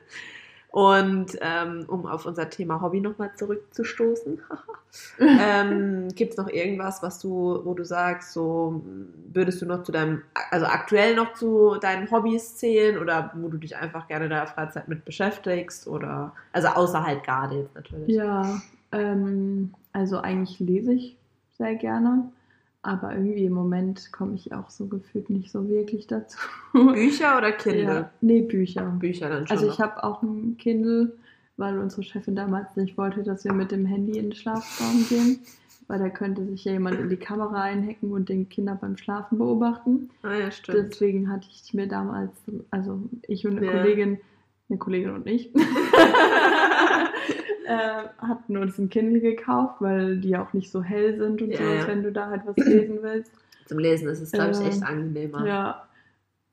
[0.72, 4.42] Und ähm, um auf unser Thema Hobby nochmal zurückzustoßen,
[5.20, 8.82] ähm, gibt es noch irgendwas, was du, wo du sagst, so
[9.34, 13.58] würdest du noch zu deinem, also aktuell noch zu deinen Hobbys zählen oder wo du
[13.58, 18.16] dich einfach gerne in der Freizeit mit beschäftigst oder also außer halt gerade jetzt natürlich.
[18.16, 18.62] Ja,
[18.92, 21.18] ähm, also eigentlich lese ich
[21.58, 22.32] sehr gerne,
[22.84, 26.38] aber irgendwie im Moment komme ich auch so gefühlt nicht so wirklich dazu.
[26.74, 27.84] Bücher oder Kindle?
[27.84, 28.84] Ja, nee, Bücher.
[29.00, 29.58] Bücher dann schon.
[29.58, 31.14] Also ich habe auch ein Kindle,
[31.58, 35.40] weil unsere Chefin damals nicht wollte, dass wir mit dem Handy in den Schlafraum gehen,
[35.88, 39.38] weil da könnte sich ja jemand in die Kamera einhacken und den Kinder beim Schlafen
[39.38, 40.10] beobachten.
[40.24, 40.78] ah, ja, stimmt.
[40.92, 42.32] Deswegen hatte ich mir damals,
[42.72, 43.72] also ich und eine Ja.
[43.74, 44.18] Kollegin,
[44.70, 45.54] eine Kollegin und ich,
[47.72, 51.58] äh, hatten uns ein Kindle gekauft, weil die auch nicht so hell sind und Ja,
[51.58, 51.88] sowas, ja.
[51.88, 53.32] wenn du da halt was lesen willst.
[53.66, 55.46] Zum Lesen ist es, glaube ich, Ähm, echt angenehmer.
[55.46, 55.88] Ja.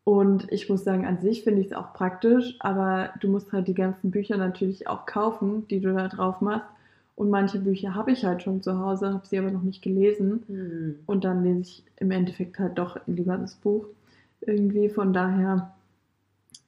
[0.05, 3.69] Und ich muss sagen, an sich finde ich es auch praktisch, aber du musst halt
[3.69, 6.69] die ganzen Bücher natürlich auch kaufen, die du da drauf machst.
[7.14, 10.45] Und manche Bücher habe ich halt schon zu Hause, habe sie aber noch nicht gelesen.
[10.47, 10.99] Hm.
[11.07, 13.85] Und dann lese ich im Endeffekt halt doch lieber das Buch.
[14.41, 15.75] Irgendwie, von daher,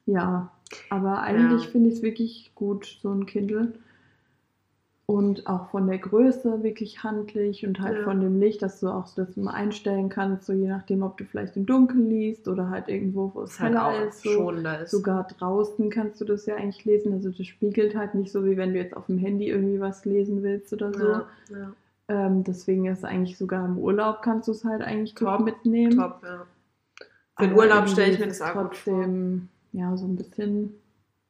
[0.05, 0.51] ja.
[0.89, 1.69] Aber eigentlich Ja.
[1.71, 3.73] finde ich es wirklich gut, so ein Kindle.
[5.11, 8.03] Und auch von der Größe wirklich handlich und halt Ja.
[8.05, 11.25] von dem Licht, dass du auch das mal einstellen kannst, so je nachdem, ob du
[11.25, 14.23] vielleicht im Dunkeln liest oder halt irgendwo, wo es halt heller auch ist.
[14.23, 14.49] So.
[14.51, 14.91] ist.
[14.91, 17.11] Sogar draußen kannst du das ja eigentlich lesen.
[17.11, 20.05] Also das spiegelt halt nicht so, wie wenn du jetzt auf dem Handy irgendwie was
[20.05, 21.05] lesen willst oder so.
[21.05, 21.73] Ja, ja.
[22.07, 25.97] Ähm, deswegen ist eigentlich sogar im Urlaub kannst du es halt eigentlich Top, mitnehmen.
[25.97, 26.45] Top, ja.
[27.37, 30.73] Für den Urlaub stelle ich mir das auch trotzdem ja so ein bisschen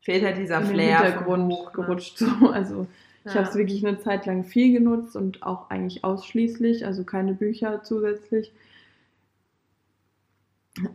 [0.02, 1.00] Fehlt halt dieser Flair.
[1.02, 1.72] Hintergrund Buch, ne?
[1.74, 2.18] gerutscht.
[2.20, 2.28] So.
[2.52, 2.86] Also
[3.26, 7.34] ich habe es wirklich eine Zeit lang viel genutzt und auch eigentlich ausschließlich, also keine
[7.34, 8.52] Bücher zusätzlich.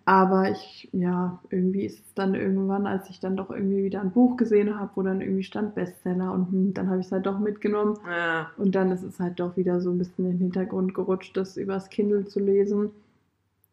[0.07, 4.11] Aber ich, ja, irgendwie ist es dann irgendwann, als ich dann doch irgendwie wieder ein
[4.11, 7.27] Buch gesehen habe, wo dann irgendwie stand Bestseller und hm, dann habe ich es halt
[7.27, 7.99] doch mitgenommen.
[8.09, 8.51] Ja.
[8.57, 11.59] Und dann ist es halt doch wieder so ein bisschen in den Hintergrund gerutscht, das
[11.59, 12.91] übers Kindle zu lesen.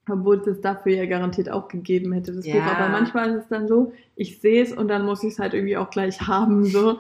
[0.10, 2.56] Obwohl es es dafür ja garantiert auch gegeben hätte, das Ja.
[2.56, 2.64] Buch.
[2.64, 5.54] Aber manchmal ist es dann so, ich sehe es und dann muss ich es halt
[5.54, 6.66] irgendwie auch gleich haben.
[6.66, 7.00] So.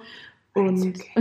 [0.54, 1.00] Und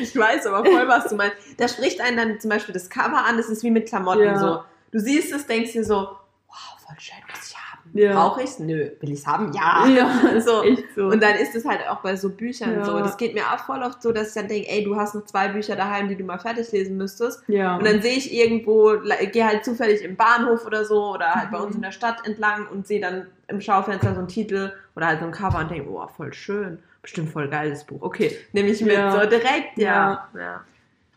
[0.00, 1.36] Ich weiß aber voll, was du meinst.
[1.56, 4.38] Da spricht einen dann zum Beispiel das Cover an, das ist wie mit Klamotten Ja.
[4.38, 4.60] so.
[4.90, 7.56] Du siehst es, denkst dir so, wow, voll schön, muss ich.
[7.94, 8.14] Ja.
[8.14, 8.58] Brauche ich es?
[8.58, 8.88] Nö.
[9.00, 9.52] Will ich es haben?
[9.52, 9.86] Ja.
[9.86, 10.62] ja, So.
[10.96, 11.06] so.
[11.08, 12.84] Und dann ist es halt auch bei so Büchern Ja.
[12.84, 12.98] so.
[13.00, 15.24] Das geht mir auch voll oft so, dass ich dann denke, ey, du hast noch
[15.26, 17.42] zwei Bücher daheim, die du mal fertig lesen müsstest.
[17.48, 17.76] ja.
[17.76, 18.94] Und dann sehe ich irgendwo,
[19.32, 21.64] gehe halt zufällig im Bahnhof oder so oder halt bei Mhm.
[21.64, 25.20] uns in der Stadt entlang und sehe dann im Schaufenster so einen Titel oder halt
[25.20, 26.78] so ein Cover und denke, oh, voll schön.
[27.02, 28.00] Bestimmt voll geiles Buch.
[28.00, 28.94] Okay, nehme ich mit.
[28.96, 30.28] So direkt, ja.
[30.34, 30.62] ja.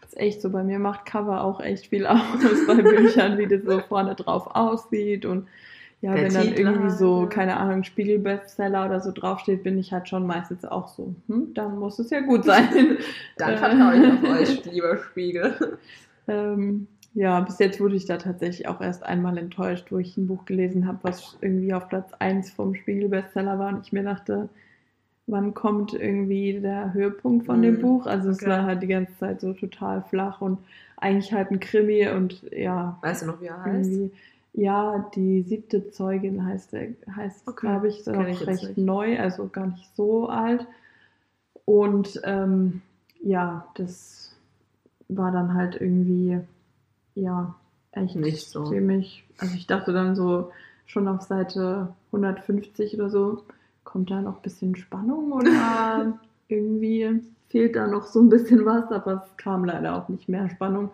[0.03, 0.49] ist echt so.
[0.49, 2.19] Bei mir macht Cover auch echt viel aus
[2.67, 5.25] bei Büchern, wie das so vorne drauf aussieht.
[5.25, 5.47] Und
[6.05, 9.77] ja, Der wenn dann Titel irgendwie halt, so, keine Ahnung, Spiegel-Bestseller oder so draufsteht, bin
[9.77, 12.97] ich halt schon meistens auch so, hm, dann muss es ja gut sein.
[13.37, 13.57] Dann Äh.
[13.57, 15.79] vertraue ich auf euch, lieber Spiegel.
[16.27, 20.27] Ähm, ja, bis jetzt wurde ich da tatsächlich auch erst einmal enttäuscht, wo ich ein
[20.27, 24.49] Buch gelesen habe, was irgendwie auf Platz 1 vom Spiegel-Bestseller war und ich mir dachte,
[25.27, 28.07] wann kommt irgendwie der Höhepunkt von dem Mm, Buch?
[28.07, 28.47] Also es okay.
[28.47, 30.59] war halt die ganze Zeit so total flach und
[30.97, 34.01] eigentlich halt ein Krimi und ja, Weißt du noch, wie er heißt?
[34.55, 38.77] Ja, die siebte Zeugin heißt er, heißt Okay, glaube ich, ist auch ich recht nicht.
[38.77, 40.65] neu, also gar nicht so alt.
[41.65, 42.81] Und ähm,
[43.21, 44.33] ja, das
[45.09, 46.39] war dann halt irgendwie,
[47.15, 47.55] ja,
[47.91, 48.63] echt Nicht so.
[48.65, 49.23] ziemlich.
[49.39, 50.51] Also ich dachte dann so
[50.85, 53.43] schon auf Seite 150 oder so,
[53.83, 56.13] kommt da noch ein bisschen Spannung oder
[56.47, 60.49] irgendwie fehlt da noch so ein bisschen was, aber es kam leider auch nicht mehr
[60.49, 60.91] Spannung.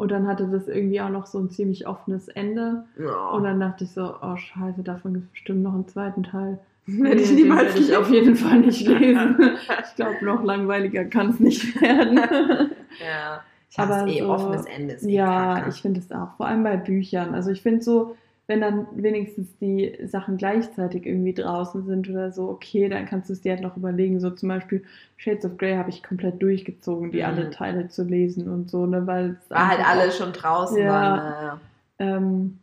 [0.00, 2.84] Und dann hatte das irgendwie auch noch so ein ziemlich offenes Ende.
[2.98, 3.28] Ja.
[3.30, 6.58] Und dann dachte ich so, oh scheiße, davon gibt es bestimmt noch einen zweiten Teil.
[6.86, 9.36] Werde ich den niemals werde ich auf jeden Fall nicht lesen.
[9.84, 12.16] Ich glaube, noch langweiliger kann es nicht werden.
[12.98, 13.42] ja.
[13.70, 14.94] Ich Aber eh so- offenes Ende.
[14.94, 15.70] Ist eh Ja, kacke.
[15.70, 16.34] ich finde es auch.
[16.38, 17.34] Vor allem bei Büchern.
[17.34, 18.16] Also ich finde so,
[18.50, 23.32] wenn dann wenigstens die Sachen gleichzeitig irgendwie draußen sind oder so, okay, dann kannst du
[23.32, 24.18] es dir halt noch überlegen.
[24.18, 24.82] So zum Beispiel
[25.16, 27.24] Shades of Grey habe ich komplett durchgezogen, die Mhm.
[27.24, 30.78] alle Teile zu lesen und so, ne, weil es War halt alle auch- schon draußen
[30.78, 30.88] Ja.
[30.88, 31.34] waren.
[32.00, 32.58] Ähm,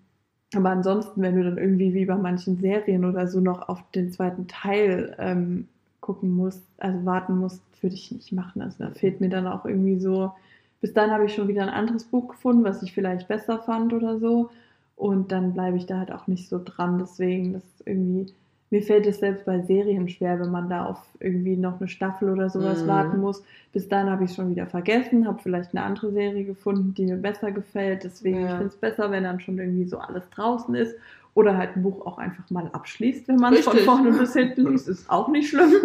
[0.55, 4.11] aber ansonsten, wenn du dann irgendwie wie bei manchen Serien oder so noch auf den
[4.11, 5.67] zweiten Teil ähm,
[6.01, 8.61] gucken musst, also warten musst, würde ich nicht machen.
[8.61, 10.33] Also da fehlt mir dann auch irgendwie so.
[10.81, 13.93] Bis dann habe ich schon wieder ein anderes Buch gefunden, was ich vielleicht besser fand
[13.93, 14.49] oder so.
[14.97, 16.97] Und dann bleibe ich da halt auch nicht so dran.
[16.99, 18.33] Deswegen, das ist irgendwie,
[18.71, 22.29] mir fällt es selbst bei Serien schwer, wenn man da auf irgendwie noch eine Staffel
[22.31, 22.87] oder sowas Mhm.
[22.87, 23.43] warten muss.
[23.71, 27.05] Bis dann habe ich es schon wieder vergessen, habe vielleicht eine andere Serie gefunden, die
[27.05, 28.03] mir besser gefällt.
[28.03, 28.45] Deswegen, Ja.
[28.47, 30.95] ich finde es besser, wenn dann schon irgendwie so alles draußen ist.
[31.35, 34.71] Oder halt ein Buch auch einfach mal abschließt, wenn man es von vorne bis hinten
[34.71, 34.87] liest.
[34.87, 35.71] Ist auch nicht schlimm.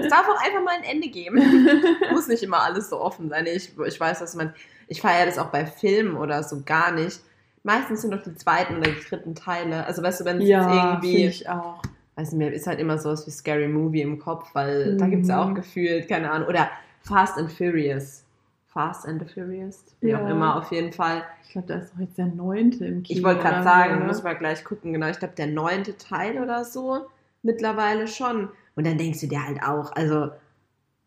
[0.00, 1.36] Es darf auch einfach mal ein Ende geben.
[2.12, 3.44] Muss nicht immer alles so offen sein.
[3.46, 4.54] Ich, ich weiß, dass man.
[4.86, 7.20] Ich feiere das auch bei Filmen oder so gar nicht.
[7.62, 9.84] Meistens sind doch die zweiten oder die dritten Teile.
[9.86, 11.26] Also weißt du, wenn es ja, jetzt irgendwie.
[11.26, 11.82] ich auch.
[12.16, 15.10] weiß nicht mehr, ist halt immer sowas wie Scary Movie im Kopf, weil da Mhm.
[15.10, 16.48] gibt es ja auch gefühlt, keine Ahnung.
[16.48, 16.68] Oder
[17.02, 18.24] Fast and Furious.
[18.66, 19.84] Fast and the Furious.
[20.00, 20.22] Wie Ja.
[20.24, 21.22] auch immer, auf jeden Fall.
[21.44, 23.18] Ich glaube, da ist doch jetzt der neunte im Kino.
[23.18, 24.04] Ich wollte gerade sagen, ne?
[24.06, 25.06] muss mal gleich gucken, genau.
[25.08, 27.06] Ich glaube, der neunte Teil oder so
[27.42, 28.48] mittlerweile schon.
[28.76, 30.30] Und dann denkst du dir halt auch, also,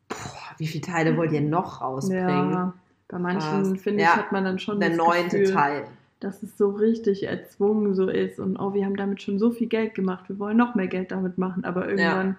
[0.09, 2.51] boah, wie viele Teile wollt ihr noch rausbringen?
[2.53, 2.73] Ja,
[3.07, 5.83] bei manchen, finde ich, Ja, hat man dann schon der neunte Gefühl, Teil.
[6.23, 9.67] Dass es so richtig erzwungen so ist und oh, wir haben damit schon so viel
[9.67, 12.37] Geld gemacht, wir wollen noch mehr Geld damit machen, aber irgendwann,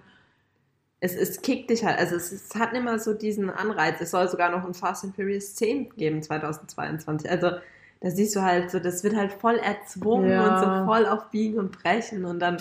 [1.00, 4.00] Es, es kickt dich halt, also es, es hat immer so diesen Anreiz.
[4.00, 7.28] Es soll sogar noch ein Fast and Furious 10 geben 2022.
[7.28, 7.50] Also
[8.00, 10.44] da siehst du halt so, das wird halt voll erzwungen Ja.
[10.46, 12.58] und so voll auf Biegen und Brechen und dann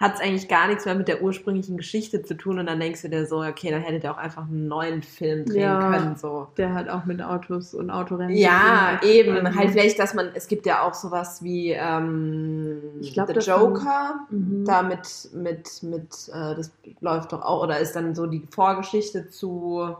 [0.00, 3.02] hat es eigentlich gar nichts mehr mit der ursprünglichen Geschichte zu tun und dann denkst
[3.02, 5.90] du dir so, okay, dann hättet ihr auch einfach einen neuen Film drehen Ja.
[5.90, 6.16] können.
[6.16, 6.46] So.
[6.56, 8.36] der halt auch mit Autos und Autorennen.
[8.36, 9.36] Ja, eben.
[9.36, 13.40] Ähm, Halt vielleicht, dass man, es gibt ja auch sowas wie ähm, Ich glaub, The
[13.40, 14.64] Joker, Mhm.
[14.64, 16.70] da mit, mit, mit, äh, das
[17.00, 19.96] läuft doch auch, oder ist dann so die Vorgeschichte zu,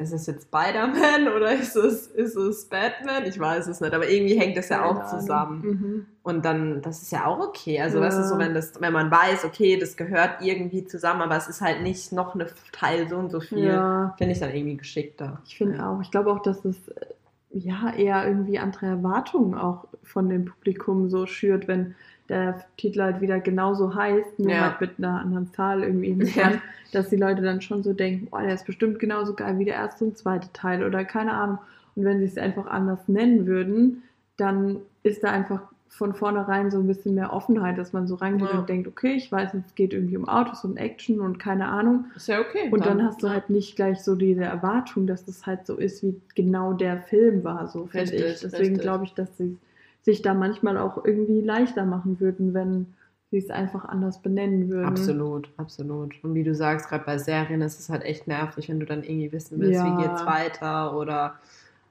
[0.00, 3.24] ist es jetzt Spider-Man oder ist es, ist es Batman?
[3.26, 5.60] Ich weiß es nicht, aber irgendwie hängt das ja auch zusammen.
[5.62, 6.06] Mhm.
[6.22, 7.80] Und dann, das ist ja auch okay.
[7.80, 8.04] Also, Ja.
[8.04, 11.48] weißt du, so, wenn das, wenn man weiß, okay, das gehört irgendwie zusammen, aber es
[11.48, 14.76] ist halt nicht noch eine Teil so und so viel, Ja, finde ich dann irgendwie
[14.76, 15.40] geschickter.
[15.46, 16.00] ich finde auch.
[16.02, 17.06] Ich glaube auch, dass es äh,
[17.50, 21.94] ja eher irgendwie andere Erwartungen auch von dem Publikum so schürt, wenn
[22.28, 24.60] der Titel halt wieder genauso heißt, nur Ja.
[24.70, 26.52] halt mit einer anderen Zahl irgendwie hinten Ja.
[26.92, 29.74] dass die Leute dann schon so denken, oh, der ist bestimmt genauso geil wie der
[29.74, 31.58] erste und zweite Teil oder keine Ahnung.
[31.96, 34.02] Und wenn sie es einfach anders nennen würden,
[34.36, 38.50] dann ist da einfach von vornherein so ein bisschen mehr Offenheit, dass man so reingeht
[38.52, 38.58] Ja.
[38.60, 42.04] und denkt, okay, ich weiß, es geht irgendwie um Autos und Action und keine Ahnung.
[42.14, 42.68] Ist ja okay.
[42.70, 46.04] Und dann hast du halt nicht gleich so diese Erwartung, dass das halt so ist,
[46.04, 48.40] wie genau der Film war, so finde ich.
[48.40, 49.56] Deswegen glaube ich, dass sie
[50.02, 52.86] sich da manchmal auch irgendwie leichter machen würden, wenn
[53.30, 54.86] sie es einfach anders benennen würden.
[54.86, 56.14] Absolut, absolut.
[56.24, 59.02] Und wie du sagst, gerade bei Serien ist es halt echt nervig, wenn du dann
[59.02, 59.84] irgendwie wissen willst, Ja.
[59.98, 60.96] wie geht's weiter.
[60.96, 61.34] Oder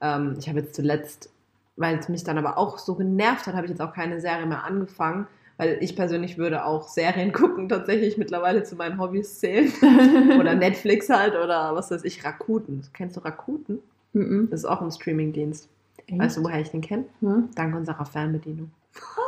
[0.00, 1.30] ähm, ich habe jetzt zuletzt,
[1.76, 4.46] weil es mich dann aber auch so genervt hat, habe ich jetzt auch keine Serie
[4.46, 5.26] mehr angefangen.
[5.58, 9.70] Weil ich persönlich würde auch Serien gucken, tatsächlich mittlerweile zu meinen Hobbys zählen.
[10.40, 12.82] Oder Netflix halt oder was weiß ich, Rakuten.
[12.94, 13.78] Kennst du Rakuten?
[14.12, 14.48] Mhm.
[14.50, 15.68] Das ist auch ein Streamingdienst.
[16.10, 17.04] Weißt du, woher ich den kenne?
[17.20, 17.50] Hm?
[17.54, 18.70] Dank unserer Fernbedienung.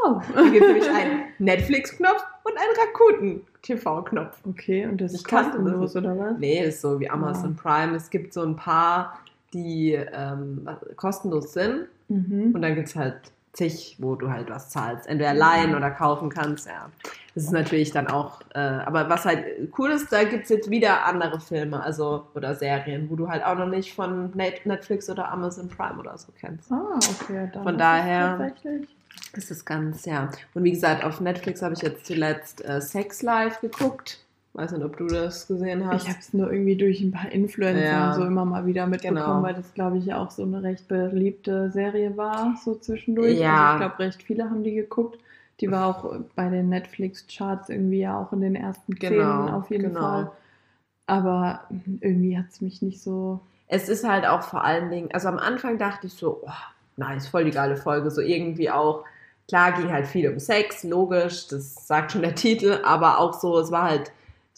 [0.04, 0.20] Oh.
[0.34, 4.38] Da gibt es nämlich einen Netflix-Knopf und einen Rakuten-TV-Knopf.
[4.48, 6.38] Okay, und das ist kostenlos, oder was?
[6.38, 7.94] Nee, ist so wie Amazon Prime.
[7.94, 9.18] Es gibt so ein paar,
[9.52, 11.86] die ähm, kostenlos sind.
[12.08, 12.52] Mhm.
[12.54, 13.20] Und dann gibt es halt
[13.52, 15.06] zig, wo du halt was zahlst.
[15.06, 16.66] Entweder leihen oder kaufen kannst.
[16.66, 16.88] Ja.
[17.34, 19.44] Das ist natürlich dann auch, äh, aber was halt
[19.78, 23.44] cool ist, da gibt es jetzt wieder andere Filme, also oder Serien, wo du halt
[23.44, 26.70] auch noch nicht von Net Netflix oder Amazon Prime oder so kennst.
[26.72, 27.48] Ah, okay.
[27.52, 28.88] Dann Von ist es daher- Tatsächlich.
[29.32, 30.28] Das ist ganz, ja.
[30.54, 34.18] Und wie gesagt, auf Netflix habe ich jetzt zuletzt äh, Sex Life geguckt.
[34.52, 36.02] Weiß nicht, ob du das gesehen hast.
[36.02, 38.08] Ich habe es nur irgendwie durch ein paar Influencer Ja.
[38.08, 39.42] und so immer mal wieder mitbekommen, Genau.
[39.42, 43.38] weil das, glaube ich, ja auch so eine recht beliebte Serie war, so zwischendurch.
[43.38, 43.72] Ja.
[43.72, 45.18] Also ich glaube, recht viele haben die geguckt.
[45.60, 49.70] Die war auch bei den Netflix-Charts irgendwie ja auch in den ersten Genau, zehn auf
[49.70, 50.00] jeden genau.
[50.00, 50.32] Fall.
[51.06, 51.60] Aber
[52.00, 53.40] irgendwie hat es mich nicht so.
[53.68, 56.50] es ist halt auch vor allen Dingen, also am Anfang dachte ich so, oh,
[56.96, 59.04] nice, voll die geile Folge, so irgendwie auch,
[59.48, 63.58] klar ging halt viel um Sex, logisch, das sagt schon der Titel, aber auch so,
[63.60, 64.10] es war halt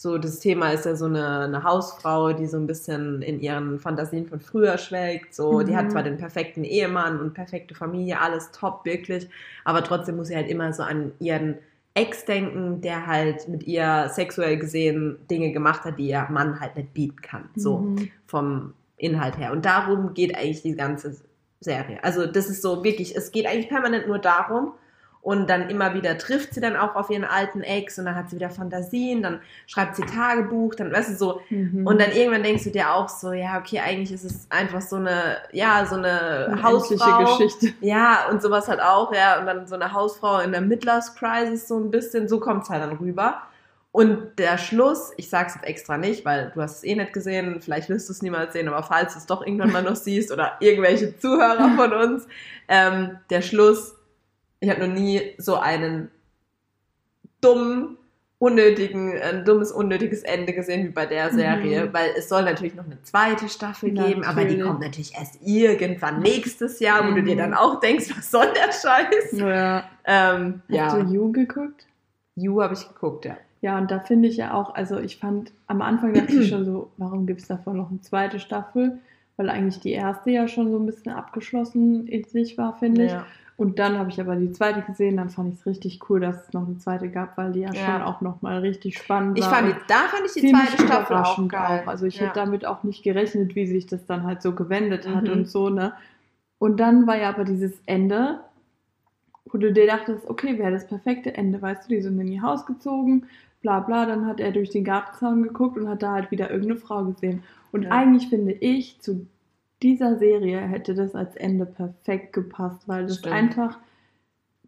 [0.03, 3.79] so, das Thema ist ja so eine, eine Hausfrau, die so ein bisschen in ihren
[3.79, 5.67] Fantasien von früher schwelgt, so, Mhm.
[5.67, 9.29] die hat zwar den perfekten Ehemann und perfekte Familie, alles top, wirklich,
[9.65, 11.59] aber trotzdem muss sie halt immer so an ihren
[11.95, 16.75] Ex denken, der halt mit ihr sexuell gesehen Dinge gemacht hat, die ihr Mann halt
[16.77, 18.11] nicht bieten kann, so Mhm.
[18.27, 19.53] vom Inhalt her.
[19.53, 21.17] Und darum geht eigentlich die ganze
[21.61, 22.03] Serie.
[22.03, 24.73] Also das ist so wirklich, es geht eigentlich permanent nur darum.
[25.23, 28.29] Und dann immer wieder trifft sie dann auch auf ihren alten Ex und dann hat
[28.29, 31.41] sie wieder Fantasien, dann schreibt sie Tagebuch, dann weißt du so.
[31.49, 31.87] Mhm.
[31.87, 34.97] Und dann irgendwann denkst du dir auch so, ja, okay, eigentlich ist es einfach so
[34.97, 37.37] eine, ja, so eine Hausfrau.
[37.37, 37.73] Geschichte.
[37.81, 39.39] Ja, und sowas halt auch, ja.
[39.39, 42.83] Und dann so eine Hausfrau in der Midlife Crisis so ein bisschen, so kommt's halt
[42.83, 43.43] dann rüber.
[43.93, 47.61] Und der Schluss, ich sag's jetzt extra nicht, weil du hast es eh nicht gesehen,
[47.61, 50.33] vielleicht wirst du es niemals sehen, aber falls du es doch irgendwann mal noch siehst
[50.33, 52.27] oder irgendwelche Zuhörer von uns,
[52.69, 53.95] ähm, der Schluss,
[54.63, 56.09] ich habe noch nie so einen
[57.41, 57.97] dummen,
[58.39, 61.93] unnötigen, ein dummes, unnötiges Ende gesehen wie bei der Serie, Mhm.
[61.93, 64.63] weil es soll natürlich noch eine zweite Staffel geben, aber die Natürlich.
[64.65, 67.39] kommt natürlich erst irgendwann nächstes Jahr, wo du dir Mhm.
[67.39, 69.33] dann auch denkst, was soll der Scheiß?
[69.33, 69.85] Ja.
[70.05, 71.87] Ähm, Hast ja, du You geguckt?
[72.35, 73.37] You habe ich geguckt, ja.
[73.61, 76.65] Ja, und da finde ich ja auch, also ich fand, am Anfang dachte ich schon
[76.65, 78.99] so, warum gibt es davon noch eine zweite Staffel?
[79.37, 83.13] Weil eigentlich die erste ja schon so ein bisschen abgeschlossen in sich war, finde ich.
[83.57, 86.49] Und dann habe ich aber die zweite gesehen, dann fand ich es richtig cool, dass
[86.49, 87.85] es noch eine zweite gab, weil die ja, Ja.
[87.85, 89.55] schon auch nochmal richtig spannend Ich war.
[89.57, 91.83] fand, die, da fand ich die zweite Staffel auch geil.
[91.87, 92.23] Also ich ja.
[92.27, 95.33] hätte damit auch nicht gerechnet, wie sich das dann halt so gewendet hat Mhm.
[95.33, 95.93] und so, ne?
[96.59, 98.41] Und dann war ja aber dieses Ende,
[99.47, 102.43] wo du dir dachtest, okay, wäre das perfekte Ende, weißt du, die sind in ihr
[102.43, 103.27] Haus gezogen,
[103.61, 106.81] bla bla, dann hat er durch den Gartenzaun geguckt und hat da halt wieder irgendeine
[106.81, 107.43] Frau gesehen.
[107.71, 107.91] Und Ja.
[107.91, 109.27] eigentlich finde ich, zu
[109.83, 113.35] dieser Serie hätte das als Ende perfekt gepasst, weil das Stimmt.
[113.35, 113.79] einfach,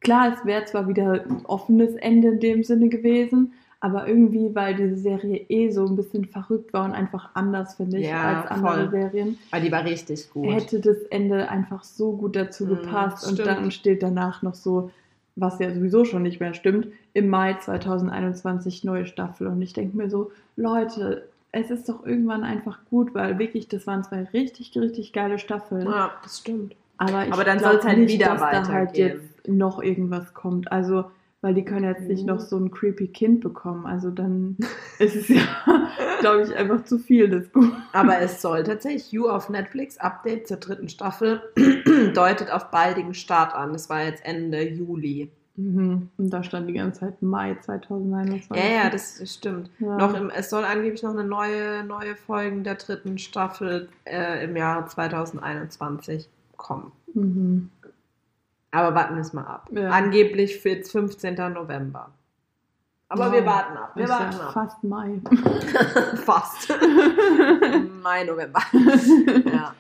[0.00, 4.74] klar, es wäre zwar wieder ein offenes Ende in dem Sinne gewesen, aber irgendwie, weil
[4.76, 8.50] diese Serie eh so ein bisschen verrückt war und einfach anders, finde ich, Ja, als
[8.50, 8.90] andere voll.
[8.90, 10.54] Serien, Aber die war richtig gut.
[10.54, 13.26] hätte das Ende einfach so gut dazu Mm, gepasst.
[13.26, 13.48] Und stimmt.
[13.48, 14.90] dann steht danach noch so,
[15.36, 19.46] was ja sowieso schon nicht mehr stimmt, im Mai 2021 neue Staffel.
[19.48, 23.86] Und ich denke mir so, Leute, es ist doch irgendwann einfach gut, weil wirklich, das
[23.86, 25.86] waren zwei richtig, richtig geile Staffeln.
[25.86, 26.74] ja, das stimmt.
[26.98, 30.32] Aber, ich Aber dann glaub soll's halt nicht, wieder dass da halt jetzt noch irgendwas
[30.34, 30.70] kommt.
[30.70, 31.04] Also,
[31.40, 32.26] weil die können jetzt nicht Mhm.
[32.28, 33.84] noch so ein creepy Kind bekommen.
[33.86, 34.56] Also dann
[34.98, 35.42] ist es ja,
[36.20, 37.72] glaube ich, einfach zu viel des Guten.
[37.92, 41.42] Aber es soll tatsächlich You auf Netflix Update zur dritten Staffel
[42.14, 43.72] deutet auf baldigen Start an.
[43.72, 45.30] Das war jetzt Ende Juli.
[45.56, 46.10] Mhm.
[46.18, 48.56] Und da stand die ganze Zeit Mai 2021.
[48.56, 49.70] Ja, ja, das, stimmt.
[49.78, 49.96] Ja.
[49.96, 54.56] Noch im, es soll angeblich noch eine neue, neue Folgen der dritten Staffel äh, im
[54.56, 56.90] Jahr 2021 kommen.
[57.14, 57.70] Mhm.
[58.72, 59.68] Aber warten wir es mal ab.
[59.70, 59.90] Ja.
[59.90, 61.34] Angeblich für jetzt 15.
[61.52, 62.10] November.
[63.08, 63.32] Aber Ja.
[63.32, 63.92] wir warten ab.
[63.94, 64.52] Wir warten ab.
[64.52, 65.20] fast Mai.
[66.24, 66.68] Fast.
[68.02, 68.60] Mai, November.
[69.52, 69.74] ja.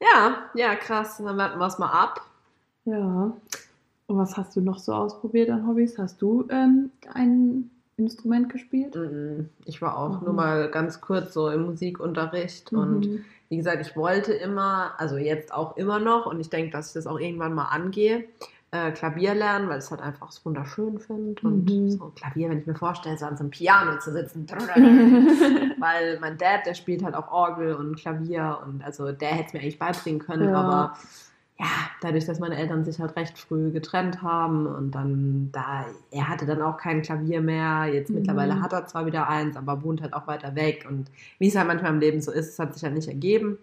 [0.00, 1.16] ja, ja, krass.
[1.18, 2.20] Dann warten wir es mal ab.
[2.84, 3.32] ja.
[4.10, 5.96] Und was hast du noch so ausprobiert an Hobbys?
[5.96, 8.96] Hast du ähm, ein Instrument gespielt?
[8.96, 10.24] Mm, Ich war auch Mhm.
[10.24, 13.24] nur mal ganz kurz so im Musikunterricht und Mhm.
[13.50, 16.94] wie gesagt, ich wollte immer, also jetzt auch immer noch und ich denke, dass ich
[16.94, 18.24] das auch irgendwann mal angehe,
[18.72, 21.90] äh, Klavier lernen, weil ich es halt einfach so wunderschön finde und Mhm.
[21.90, 24.44] so Klavier, wenn ich mir vorstelle, so an so einem Piano zu sitzen,
[25.78, 29.52] weil mein Dad, der spielt halt auch Orgel und Klavier und also der hätte es
[29.52, 30.54] mir eigentlich beibringen können, Ja.
[30.56, 30.96] aber
[31.60, 31.66] ja,
[32.00, 36.46] dadurch, dass meine Eltern sich halt recht früh getrennt haben und dann da, er hatte
[36.46, 37.86] dann auch kein Klavier mehr.
[37.92, 38.16] Jetzt Mhm.
[38.16, 41.56] mittlerweile hat er zwar wieder eins, aber wohnt halt auch weiter weg und wie es
[41.56, 43.58] halt manchmal im Leben so ist, es hat sich halt nicht ergeben.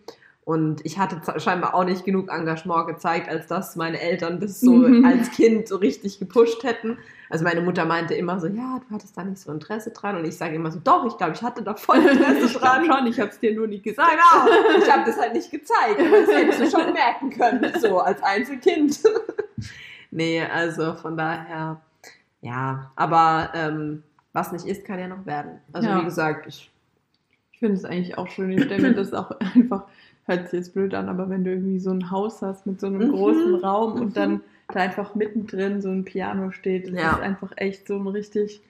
[0.48, 4.72] Und ich hatte scheinbar auch nicht genug Engagement gezeigt, als dass meine Eltern das so
[4.76, 5.04] Mhm.
[5.04, 6.98] als Kind so richtig gepusht hätten.
[7.30, 10.16] Also meine Mutter meinte immer so, ja, du hattest da nicht so Interesse dran.
[10.16, 12.86] Und ich sage immer so, doch, ich glaube, ich hatte da voll Interesse ich dran.
[12.86, 14.10] schon, ich habe es dir nur nie gesagt.
[14.10, 18.00] Genau, ich habe das halt nicht gezeigt, aber das hättest du schon merken können, so
[18.00, 19.00] als Einzelkind.
[20.12, 21.82] nee, also von daher,
[22.40, 25.60] ja, aber ähm, was nicht ist, kann ja noch werden.
[25.74, 26.00] Also Ja.
[26.00, 26.72] wie gesagt, ich,
[27.58, 28.52] Ich finde es eigentlich auch schön.
[28.52, 29.86] Ich stelle mir das auch einfach,
[30.28, 32.86] hört sich jetzt blöd an, aber wenn du irgendwie so ein Haus hast mit so
[32.86, 33.12] einem Mhm.
[33.14, 34.14] großen Raum und Mhm.
[34.14, 34.42] dann
[34.72, 37.16] da einfach mittendrin so ein Piano steht, das Ja.
[37.16, 38.62] ist einfach echt so ein richtig,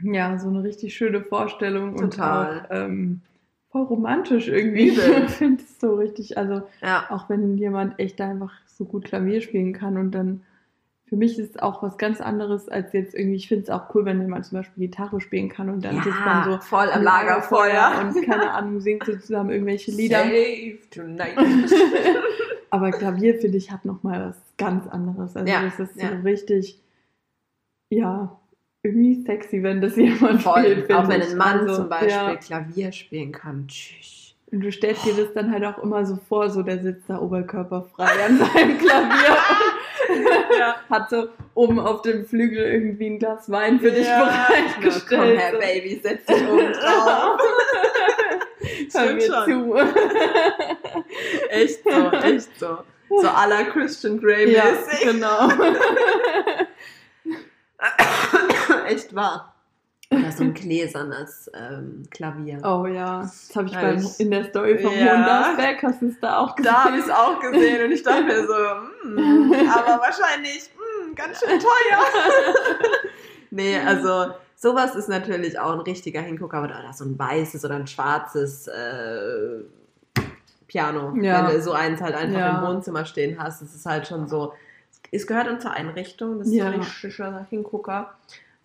[0.00, 2.58] ja, so eine richtig schöne Vorstellung Total.
[2.58, 3.20] und auch ähm,
[3.72, 4.90] voll romantisch irgendwie.
[4.90, 5.24] Übel.
[5.26, 9.40] Ich finde es so richtig, also ja, auch wenn jemand echt einfach so gut Klavier
[9.40, 10.42] spielen kann und dann
[11.10, 13.94] für mich ist es auch was ganz anderes als jetzt irgendwie, ich finde es auch
[13.94, 16.88] cool, wenn jemand zum Beispiel Gitarre spielen kann und dann Ja, sitzt man so voll
[16.90, 18.00] am Lagerfeuer.
[18.14, 20.20] und keine Ahnung, singt so zusammen irgendwelche Lieder.
[20.22, 21.36] Save tonight.
[22.70, 25.36] Aber Klavier, finde ich, hat nochmal was ganz anderes.
[25.36, 26.10] Also Ja, das ist ja.
[26.10, 26.80] so richtig,
[27.90, 28.38] ja,
[28.84, 30.62] irgendwie sexy, wenn das jemand Voll.
[30.62, 30.92] spielt.
[30.92, 31.30] Auch wenn ich.
[31.32, 32.36] ein Mann Also, zum Beispiel Ja.
[32.36, 33.66] Klavier spielen kann.
[33.66, 34.34] Tschüss.
[34.52, 37.20] Und du stellst dir das dann halt auch immer so vor, so der sitzt da
[37.20, 39.36] oberkörperfrei an seinem Klavier
[40.58, 40.76] Ja.
[40.90, 45.06] hat so oben auf dem Flügel irgendwie ein Glas Wein für dich Ja, bereitgestellt.
[45.08, 45.52] Komm her.
[45.58, 47.40] Baby, setz dich oben drauf.
[48.92, 49.44] Hör mir schon.
[49.44, 49.74] zu.
[51.50, 52.78] Echt so, echt so.
[53.08, 55.00] So à la Christian Grey ja, mäßig.
[55.00, 55.48] genau.
[58.88, 59.54] echt wahr.
[60.12, 62.58] Oder so ein gläsernes ähm, Klavier.
[62.64, 65.16] Oh ja, das habe ich beim, in der Story vom Ja.
[65.16, 66.72] Mondagsberg, hast du es da auch gesehen?
[66.72, 68.54] Da habe ich es auch gesehen und ich dachte mir so,
[69.02, 70.68] hm, aber wahrscheinlich
[71.06, 72.04] hm, ganz schön teuer.
[73.52, 77.76] nee, also sowas ist natürlich auch ein richtiger Hingucker, aber oder so ein weißes oder
[77.76, 79.60] ein schwarzes äh,
[80.66, 81.46] Piano, Ja.
[81.48, 82.58] wenn du so eins halt einfach Ja.
[82.60, 84.54] im Wohnzimmer stehen hast, das ist halt schon so,
[85.12, 86.64] es gehört dann zur Einrichtung, das ist Ja.
[86.66, 88.12] so ein richtiger Hingucker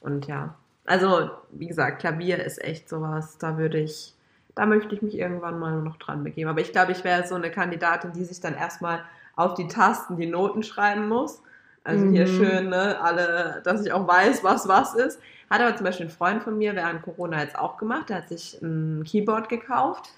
[0.01, 0.55] und ja,
[0.85, 4.13] also wie gesagt, Klavier ist echt sowas, da würde ich
[4.55, 6.49] da möchte ich mich irgendwann mal noch dran begeben.
[6.49, 9.01] Aber ich glaube, ich wäre so eine Kandidatin, die sich dann erstmal
[9.35, 11.41] auf die Tasten die Noten schreiben muss.
[11.83, 12.27] Also hier Mhm.
[12.27, 15.19] schön, ne, alle, dass ich auch weiß, was was ist.
[15.49, 18.07] Hat aber zum Beispiel ein Freund von mir während Corona jetzt auch gemacht.
[18.09, 20.09] Der hat sich ein Keyboard gekauft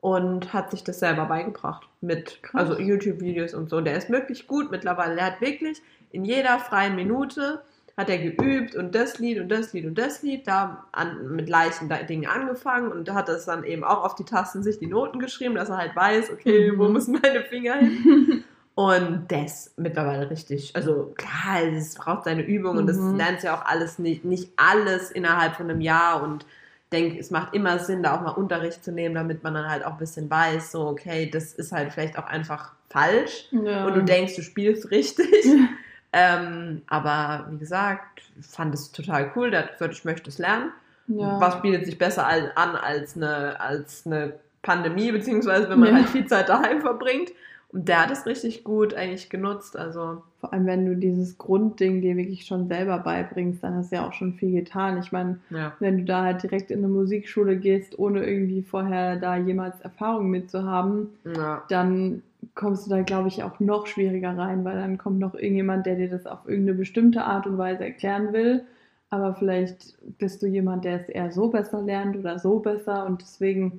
[0.00, 1.86] und hat sich das selber beigebracht.
[2.00, 2.68] Mit Krass.
[2.68, 3.80] also YouTube-Videos und so.
[3.80, 5.14] Der ist wirklich gut mittlerweile.
[5.14, 7.62] Der hat wirklich in jeder freien Minute
[7.96, 11.48] hat er geübt und das Lied und das Lied und das Lied, da an, mit
[11.48, 15.20] leichten Dingen angefangen und hat das dann eben auch auf die Tasten sich die Noten
[15.20, 16.78] geschrieben, dass er halt weiß, okay, Mhm.
[16.78, 18.44] wo müssen meine Finger hin?
[18.76, 23.14] Und das mittlerweile richtig, also klar, es braucht seine Übung und das Mhm.
[23.18, 26.44] lernt ja auch alles nicht, nicht alles innerhalb von einem Jahr und
[26.90, 29.84] denke, es macht immer Sinn, da auch mal Unterricht zu nehmen, damit man dann halt
[29.86, 33.86] auch ein bisschen weiß, so, okay, das ist halt vielleicht auch einfach falsch Ja.
[33.86, 35.28] und du denkst, du spielst richtig.
[36.14, 40.70] ähm, aber wie gesagt, fand es total cool, gesagt, ich möchte es lernen.
[41.08, 41.40] ja.
[41.40, 45.94] Was bietet sich besser an als eine, als eine Pandemie, beziehungsweise wenn man Ja.
[45.96, 47.30] halt viel Zeit daheim verbringt.
[47.68, 49.76] Und der hat es richtig gut eigentlich genutzt.
[49.76, 53.96] Also, Vor allem, wenn du dieses Grundding dir wirklich schon selber beibringst, dann hast du
[53.96, 54.98] ja auch schon viel getan.
[54.98, 55.72] Ich meine, ja.
[55.80, 60.30] wenn du da halt direkt in eine Musikschule gehst, ohne irgendwie vorher da jemals Erfahrung
[60.30, 61.62] mit zu haben, ja.
[61.68, 62.22] dann
[62.54, 65.96] kommst du da, glaube ich, auch noch schwieriger rein, weil dann kommt noch irgendjemand, der
[65.96, 68.64] dir das auf irgendeine bestimmte Art und Weise erklären will.
[69.10, 73.06] Aber vielleicht bist du jemand, der es eher so besser lernt oder so besser.
[73.06, 73.78] Und deswegen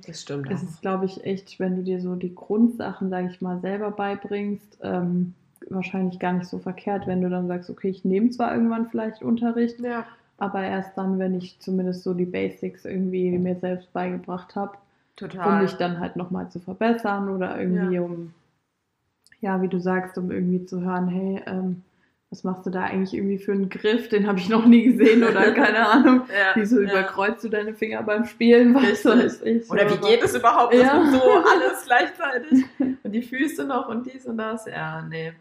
[0.52, 3.90] ist es, glaube ich, echt, wenn du dir so die Grundsachen, sage ich mal, selber
[3.90, 5.34] beibringst, ähm,
[5.68, 9.22] wahrscheinlich gar nicht so verkehrt, wenn du dann sagst, okay, ich nehme zwar irgendwann vielleicht
[9.22, 10.06] Unterricht, Ja.
[10.38, 14.72] aber erst dann, wenn ich zumindest so die Basics irgendwie mir selbst beigebracht habe,
[15.20, 18.02] um mich dann halt nochmal zu verbessern oder irgendwie Ja.
[18.02, 18.32] um,
[19.46, 21.82] ja, wie du sagst, um irgendwie zu hören, hey, ähm,
[22.30, 24.08] was machst du da eigentlich irgendwie für einen Griff?
[24.08, 26.22] Den habe ich noch nie gesehen oder keine Ahnung.
[26.28, 26.52] ja.
[26.56, 26.90] Wieso ja.
[26.90, 28.74] überkreuzt du deine Finger beim Spielen?
[28.74, 29.70] Was weiß ich.
[29.70, 31.04] Oder wie geht es überhaupt, dass Ja.
[31.12, 32.64] so alles gleichzeitig
[33.04, 34.66] und die Füße noch und dies und das?
[34.66, 35.32] Ja, nee.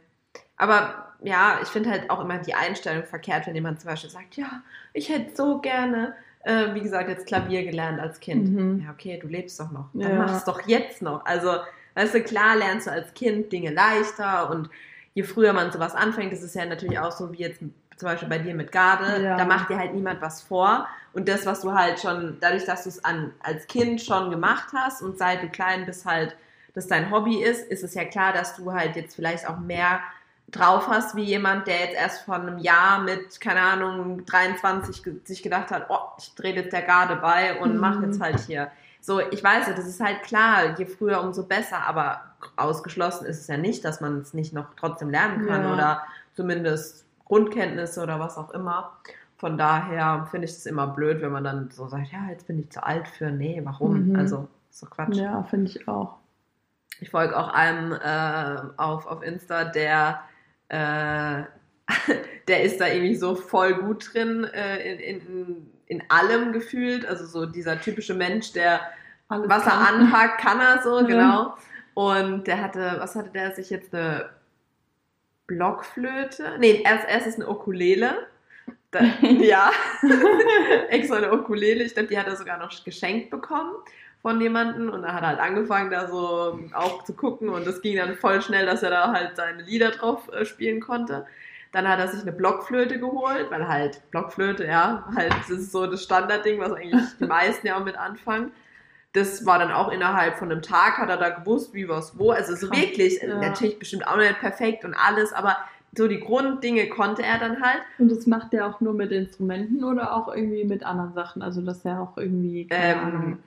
[0.58, 4.38] Aber ja, ich finde halt auch immer die Einstellung verkehrt, wenn jemand zum Beispiel sagt,
[4.38, 4.62] ja,
[4.94, 8.54] ich hätte so gerne, äh, wie gesagt, jetzt Klavier gelernt als Kind.
[8.54, 8.84] Mhm.
[8.86, 9.90] Ja, okay, du lebst doch noch.
[9.94, 10.18] Dann Ja.
[10.18, 11.26] mach es doch jetzt noch.
[11.26, 11.50] Also,
[11.96, 14.70] weißt du, klar lernst du als Kind Dinge leichter und
[15.14, 18.28] je früher man sowas anfängt, ist es ja natürlich auch so wie jetzt zum Beispiel
[18.28, 19.38] bei dir mit Garde, Ja.
[19.38, 20.88] da macht dir halt niemand was vor.
[21.14, 24.68] Und das, was du halt schon, dadurch, dass du es an, als Kind schon gemacht
[24.76, 26.36] hast und seit du klein bist halt,
[26.74, 30.02] das dein Hobby ist, ist es ja klar, dass du halt jetzt vielleicht auch mehr
[30.52, 35.14] drauf hast, wie jemand, der jetzt erst vor einem Jahr mit, keine Ahnung, 23 ge
[35.24, 37.80] sich gedacht hat, oh, ich drehe jetzt der Garde bei und Mhm.
[37.80, 38.70] mache jetzt halt hier.
[39.06, 42.24] So, ich weiß ja, das ist halt klar, je früher, umso besser, aber
[42.56, 45.74] ausgeschlossen ist es ja nicht, dass man es nicht noch trotzdem lernen kann Ja.
[45.74, 46.04] oder
[46.34, 48.98] zumindest Grundkenntnisse oder was auch immer.
[49.38, 52.58] Von daher finde ich es immer blöd, wenn man dann so sagt, ja, jetzt bin
[52.58, 54.10] ich zu alt für, nee, warum?
[54.10, 54.16] Mhm.
[54.16, 54.48] Also,
[54.82, 55.18] doch Quatsch.
[55.18, 56.16] Ja, finde ich auch.
[57.00, 60.22] Ich folge auch einem äh, auf, auf Insta, der,
[60.70, 61.44] äh,
[62.48, 67.06] der ist da irgendwie so voll gut drin äh, in, in, in allem gefühlt.
[67.06, 68.82] Also so dieser typische Mensch, der
[69.30, 69.96] Alles was er kann.
[70.02, 71.06] anhakt, kann er so, Ja.
[71.06, 71.56] genau.
[71.94, 74.30] Und der hatte, was hatte der sich jetzt eine
[75.48, 76.56] Blockflöte?
[76.60, 78.28] Nee, erst, erst ist eine Ukulele.
[78.92, 79.72] Da, ja,
[80.90, 81.84] extra eine Ukulele.
[81.84, 83.74] Ich glaube, die hat er sogar noch geschenkt bekommen
[84.22, 87.82] von jemandem und dann hat er halt angefangen, da so auch zu gucken und das
[87.82, 91.28] ging dann voll schnell, dass er da halt seine Lieder drauf äh, spielen konnte.
[91.76, 95.86] Dann hat er sich eine Blockflöte geholt, weil halt Blockflöte, ja, halt das ist so
[95.86, 98.54] das Standardding, was eigentlich die meisten ja auch mit anfangen.
[99.12, 102.32] Das war dann auch innerhalb von einem Tag, hat er da gewusst, wie was wo.
[102.32, 103.42] Also so Krass, wirklich, ja.
[103.42, 105.58] natürlich bestimmt auch nicht perfekt und alles, aber
[105.98, 107.82] so die Grunddinge konnte er dann halt.
[107.98, 111.42] Und das macht er auch nur mit Instrumenten oder auch irgendwie mit anderen Sachen?
[111.42, 113.40] Also, dass er auch irgendwie, keine Ähm, Ahnung,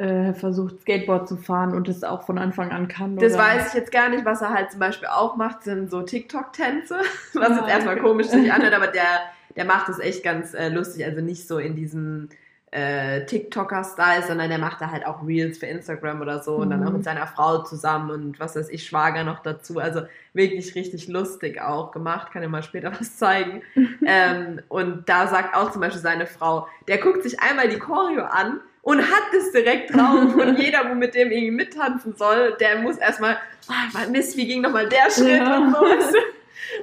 [0.00, 3.16] äh, versucht, Skateboard zu fahren und das auch von Anfang an kann?
[3.16, 3.42] Das oder?
[3.42, 7.00] weiß ich jetzt gar nicht, was er halt zum Beispiel auch macht, sind so TikTok-Tänze,
[7.34, 8.02] was jetzt erstmal okay.
[8.02, 9.20] komisch sich anhört, aber der,
[9.56, 12.30] der macht das echt ganz äh, lustig, also nicht so in diesem
[12.70, 16.80] äh, TikToker-Style, sondern der macht da halt auch Reels für Instagram oder so und dann
[16.80, 16.86] Mhm.
[16.86, 21.08] auch mit seiner Frau zusammen und was weiß ich, Schwager noch dazu, also wirklich richtig
[21.08, 23.62] lustig auch gemacht, kann dir mal später was zeigen.
[24.06, 28.24] ähm, und da sagt auch zum Beispiel seine Frau, der guckt sich einmal die Choreo
[28.24, 32.78] an und hat das direkt drauf und jeder, wo mit dem irgendwie mittanzen soll, der
[32.78, 33.36] muss erstmal,
[33.68, 35.58] ah, Mist, wie ging nochmal der Schritt Ja.
[35.58, 35.84] und so.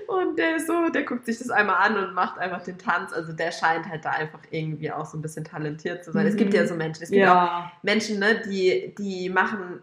[0.08, 3.14] Und der ist so, der guckt sich das einmal an und macht einfach den Tanz.
[3.14, 6.28] Also der scheint halt da einfach irgendwie auch so ein bisschen talentiert zu sein.
[6.28, 6.58] Es gibt Mhm.
[6.60, 7.72] ja so Menschen, es gibt auch Ja.
[7.84, 9.80] Menschen, ne, die, die machen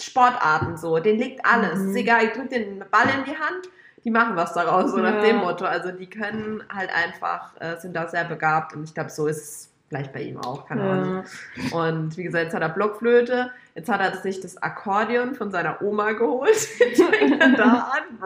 [0.00, 1.78] Sportarten so, denen liegt alles.
[1.80, 1.90] Mhm.
[1.90, 3.68] Ist egal, ich drück den Ball in die Hand,
[4.04, 5.20] die machen was daraus, so nach Ja.
[5.20, 5.64] dem Motto.
[5.64, 9.38] Also die können halt einfach, äh, sind da sehr begabt und ich glaube, so ist
[9.38, 11.24] es vielleicht bei ihm auch, keine Ahnung.
[11.56, 11.78] Ja.
[11.88, 15.80] Und wie gesagt, jetzt hat er Blockflöte, jetzt hat er sich das Akkordeon von seiner
[15.82, 18.18] Oma geholt, jetzt fängt er da an.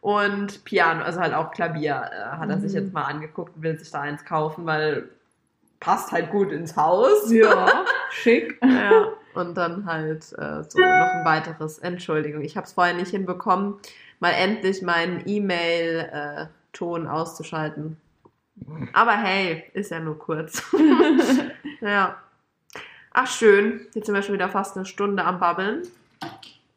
[0.00, 2.78] Und Piano, also halt auch Klavier, äh, hat er sich Mhm.
[2.78, 5.08] jetzt mal angeguckt und will sich da eins kaufen, weil
[5.80, 7.30] passt halt gut ins Haus.
[7.30, 8.58] ja, schick.
[8.62, 9.08] Ja.
[9.34, 13.74] Und dann halt äh, so noch ein weiteres, Entschuldigung, ich habe es vorher nicht hinbekommen,
[14.20, 17.96] mal endlich meinen E-Mail-Ton auszuschalten.
[18.92, 20.62] Aber hey, ist ja nur kurz.
[21.80, 22.16] ja.
[23.12, 25.82] Ach schön, jetzt sind wir schon wieder fast eine Stunde am Babbeln.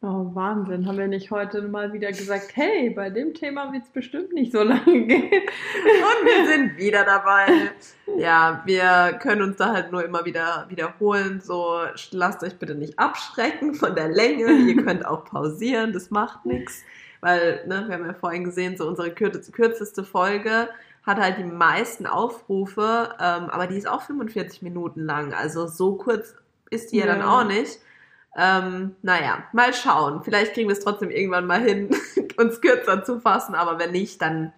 [0.01, 0.85] Oh, Wahnsinn.
[0.85, 4.51] Haben wir nicht heute mal wieder gesagt, hey, bei dem Thema wird es bestimmt nicht
[4.51, 5.31] so lange gehen.
[5.31, 7.71] Und wir sind wieder dabei.
[8.17, 11.41] Ja, wir können uns da halt nur immer wieder wiederholen.
[11.41, 11.79] So,
[12.11, 14.51] lasst euch bitte nicht abschrecken von der Länge.
[14.51, 16.83] Ihr könnt auch pausieren, das macht nichts.
[17.21, 20.69] Weil, ne, wir haben ja vorhin gesehen, so unsere kürzeste, kürzeste Folge
[21.05, 25.33] hat halt die meisten Aufrufe, ähm, aber die ist auch 45 Minuten lang.
[25.33, 26.33] Also so kurz
[26.71, 27.27] ist die ja, dann Ja.
[27.41, 27.79] auch nicht.
[28.37, 30.21] Ähm, naja, mal schauen.
[30.23, 31.89] Vielleicht kriegen wir es trotzdem irgendwann mal hin,
[32.37, 34.51] uns kürzer zu fassen, aber wenn nicht, dann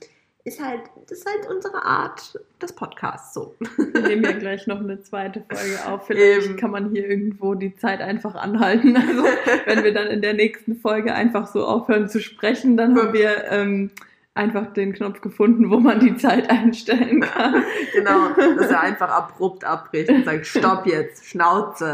[0.45, 0.80] ist halt,
[1.10, 3.54] das ist halt unsere Art des Podcasts so.
[3.91, 6.08] Wir nehmen ja gleich noch eine zweite Folge auf.
[6.08, 6.56] Vielleicht Eben.
[6.56, 8.95] kann man hier irgendwo die Zeit einfach anhalten.
[8.95, 9.26] Also,
[9.66, 13.43] wenn wir dann in der nächsten Folge einfach so aufhören zu sprechen, dann haben wir
[13.52, 13.91] ähm,
[14.38, 17.64] einfach den Knopf gefunden, wo man die Zeit einstellen kann.
[17.94, 21.94] genau, dass er einfach abrupt abbricht und sagt, stopp jetzt, Schnauze.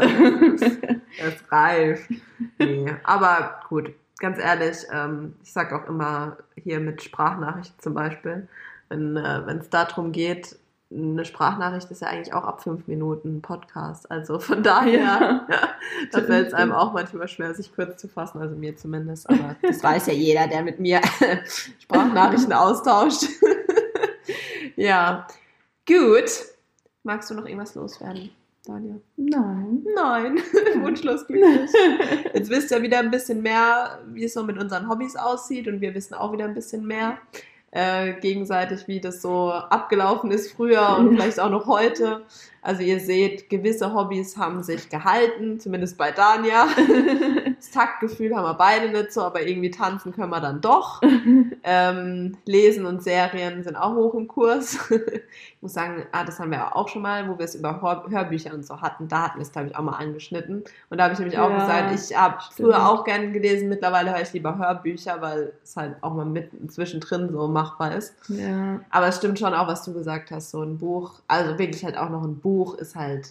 [1.18, 2.10] Es reicht.
[2.58, 8.48] Nee, aber gut, ganz ehrlich, ähm, ich sag auch immer hier mit Sprachnachrichten zum Beispiel,
[8.88, 10.56] wenn äh, es darum geht,
[10.96, 14.10] eine Sprachnachricht ist ja eigentlich auch ab fünf Minuten ein Podcast.
[14.10, 15.46] Also von daher, Ja.
[16.12, 19.28] da fällt es einem auch manchmal schwer, sich kurz zu fassen, also mir zumindest.
[19.28, 21.00] Aber das weiß ja jeder, der mit mir
[21.80, 23.24] Sprachnachrichten austauscht.
[24.76, 25.26] ja,
[25.86, 26.30] gut.
[27.02, 28.30] Magst du noch irgendwas loswerden,
[28.64, 29.00] Daniel?
[29.16, 29.84] Nein.
[29.94, 30.38] Nein,
[30.80, 31.70] wunschlos glücklich.
[32.32, 35.80] Jetzt wisst ihr wieder ein bisschen mehr, wie es so mit unseren Hobbys aussieht und
[35.80, 37.18] wir wissen auch wieder ein bisschen mehr
[37.74, 42.22] äh, gegenseitig, wie das so abgelaufen ist früher und vielleicht auch noch heute.
[42.64, 46.66] Also ihr seht, gewisse Hobbys haben sich gehalten, zumindest bei Dania.
[47.56, 51.00] Das Taktgefühl haben wir beide nicht so, aber irgendwie tanzen können wir dann doch.
[51.66, 54.78] Ähm, Lesen und Serien sind auch hoch im Kurs.
[54.90, 58.04] ich muss sagen, ah, das haben wir auch schon mal, wo wir es über Hör
[58.10, 59.08] Hörbücher und so hatten.
[59.08, 60.62] Da hatten wir es, glaube ich, auch mal angeschnitten.
[60.90, 63.70] Und da habe ich nämlich auch Ja, gesagt, ich habe früher auch gerne gelesen.
[63.70, 68.14] Mittlerweile höre ich lieber Hörbücher, weil es halt auch mal mitten zwischendrin so machbar ist.
[68.28, 68.80] Ja.
[68.90, 70.50] Aber es stimmt schon auch, was du gesagt hast.
[70.50, 73.26] So ein Buch, also wirklich halt auch noch ein Buch ist halt,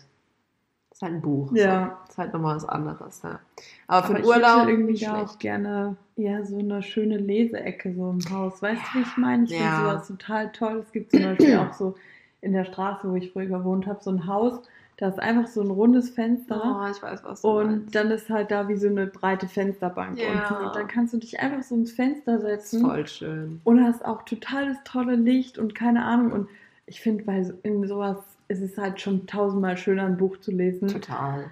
[0.92, 1.52] ist halt ein Buch.
[1.54, 1.98] Ja.
[2.06, 2.12] So.
[2.12, 3.22] Ist halt nochmal was anderes.
[3.24, 3.40] Ja.
[3.88, 5.40] Aber für Aber den ich Urlaub hätte irgendwie nicht da auch schlecht.
[5.40, 8.62] gerne eher so eine schöne Leseecke so im Haus.
[8.62, 9.44] Weißt du, wie ich meine?
[9.46, 9.58] Ich Ja.
[9.58, 10.84] finde sowas total toll.
[10.86, 11.96] Es gibt zum Beispiel auch so
[12.42, 14.60] in der Straße, wo ich früher gewohnt habe, so ein Haus,
[14.98, 16.62] da ist einfach so ein rundes Fenster.
[16.64, 17.96] Oh, ich weiß, was du Und meinst.
[17.96, 20.28] dann ist halt da wie so eine breite Fensterbank Ja.
[20.50, 20.66] unten.
[20.68, 23.62] Und dann kannst du dich einfach so ins Fenster setzen voll schön.
[23.64, 26.32] und hast auch totales tolle Licht und keine Ahnung.
[26.32, 26.48] Und
[26.86, 28.18] ich finde, bei so- in sowas
[28.50, 31.46] ist es halt schon tausendmal schöner, ein Buch zu lesen, Total.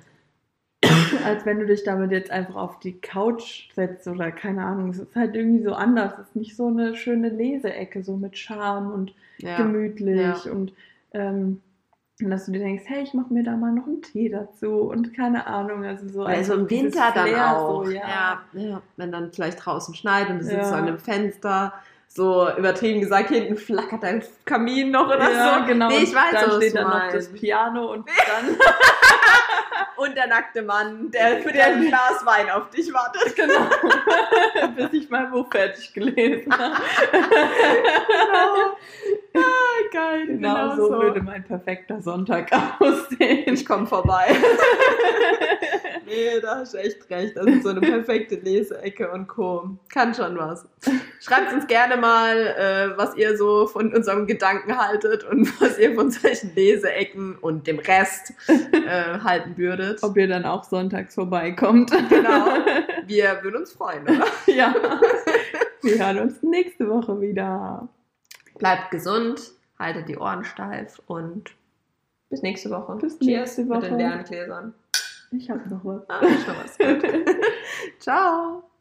[1.25, 4.89] als wenn du dich damit jetzt einfach auf die Couch setzt oder keine Ahnung.
[4.89, 6.13] Es ist halt irgendwie so anders.
[6.19, 9.57] Es ist nicht so eine schöne Leseecke, so mit Charme und Ja.
[9.57, 10.51] gemütlich Ja.
[10.51, 10.73] und
[11.13, 11.61] ähm,
[12.21, 14.81] Und dass du dir denkst, hey, ich mache mir da mal noch einen Tee dazu
[14.81, 16.23] und keine Ahnung, also so.
[16.23, 17.85] Also im Winter dann Flair auch.
[17.85, 18.01] So, ja.
[18.53, 18.61] ja.
[18.61, 21.73] ja, wenn dann vielleicht draußen schneit und du sitzt so an einem Fenster,
[22.07, 25.65] so übertrieben gesagt, hinten flackert dein Kamin noch oder Ja, so.
[25.65, 25.87] genau.
[25.87, 28.55] Nee, ich weiß, dann steht dann noch das Piano und dann
[30.01, 33.35] Und der nackte Mann, der für ein Glas Wein auf dich wartet.
[33.35, 33.69] genau,
[34.75, 36.75] bis ich mein Buch fertig gelesen habe.
[39.35, 39.39] ah,
[39.91, 43.53] geil, Genau, so würde mein perfekter Sonntag aussehen.
[43.53, 44.25] Ich komme vorbei.
[46.07, 47.37] nee, da hast du echt recht.
[47.37, 49.77] Das ist so eine perfekte Leseecke und Co.
[49.89, 50.65] Kann schon was.
[51.19, 55.93] Schreibt uns gerne mal, äh, was ihr so von unserem Gedanken haltet und was ihr
[55.93, 59.90] von solchen Leseecken und dem Rest äh, halten würdet.
[60.01, 61.91] Ob ihr dann auch sonntags vorbeikommt.
[62.09, 62.45] Genau.
[63.07, 64.25] Wir würden uns freuen, oder?
[64.47, 64.73] ja.
[65.81, 67.87] Wir hören uns nächste Woche wieder.
[68.57, 71.51] Bleibt gesund, haltet die Ohren steif und
[72.29, 72.95] bis nächste Woche.
[72.95, 73.97] Bis Cheers nächste mit den Woche.
[73.97, 74.73] leeren Gläsern.
[75.31, 76.09] Ich habe noch was.
[76.09, 77.25] Ah, schon was gut.
[77.99, 78.63] Ciao.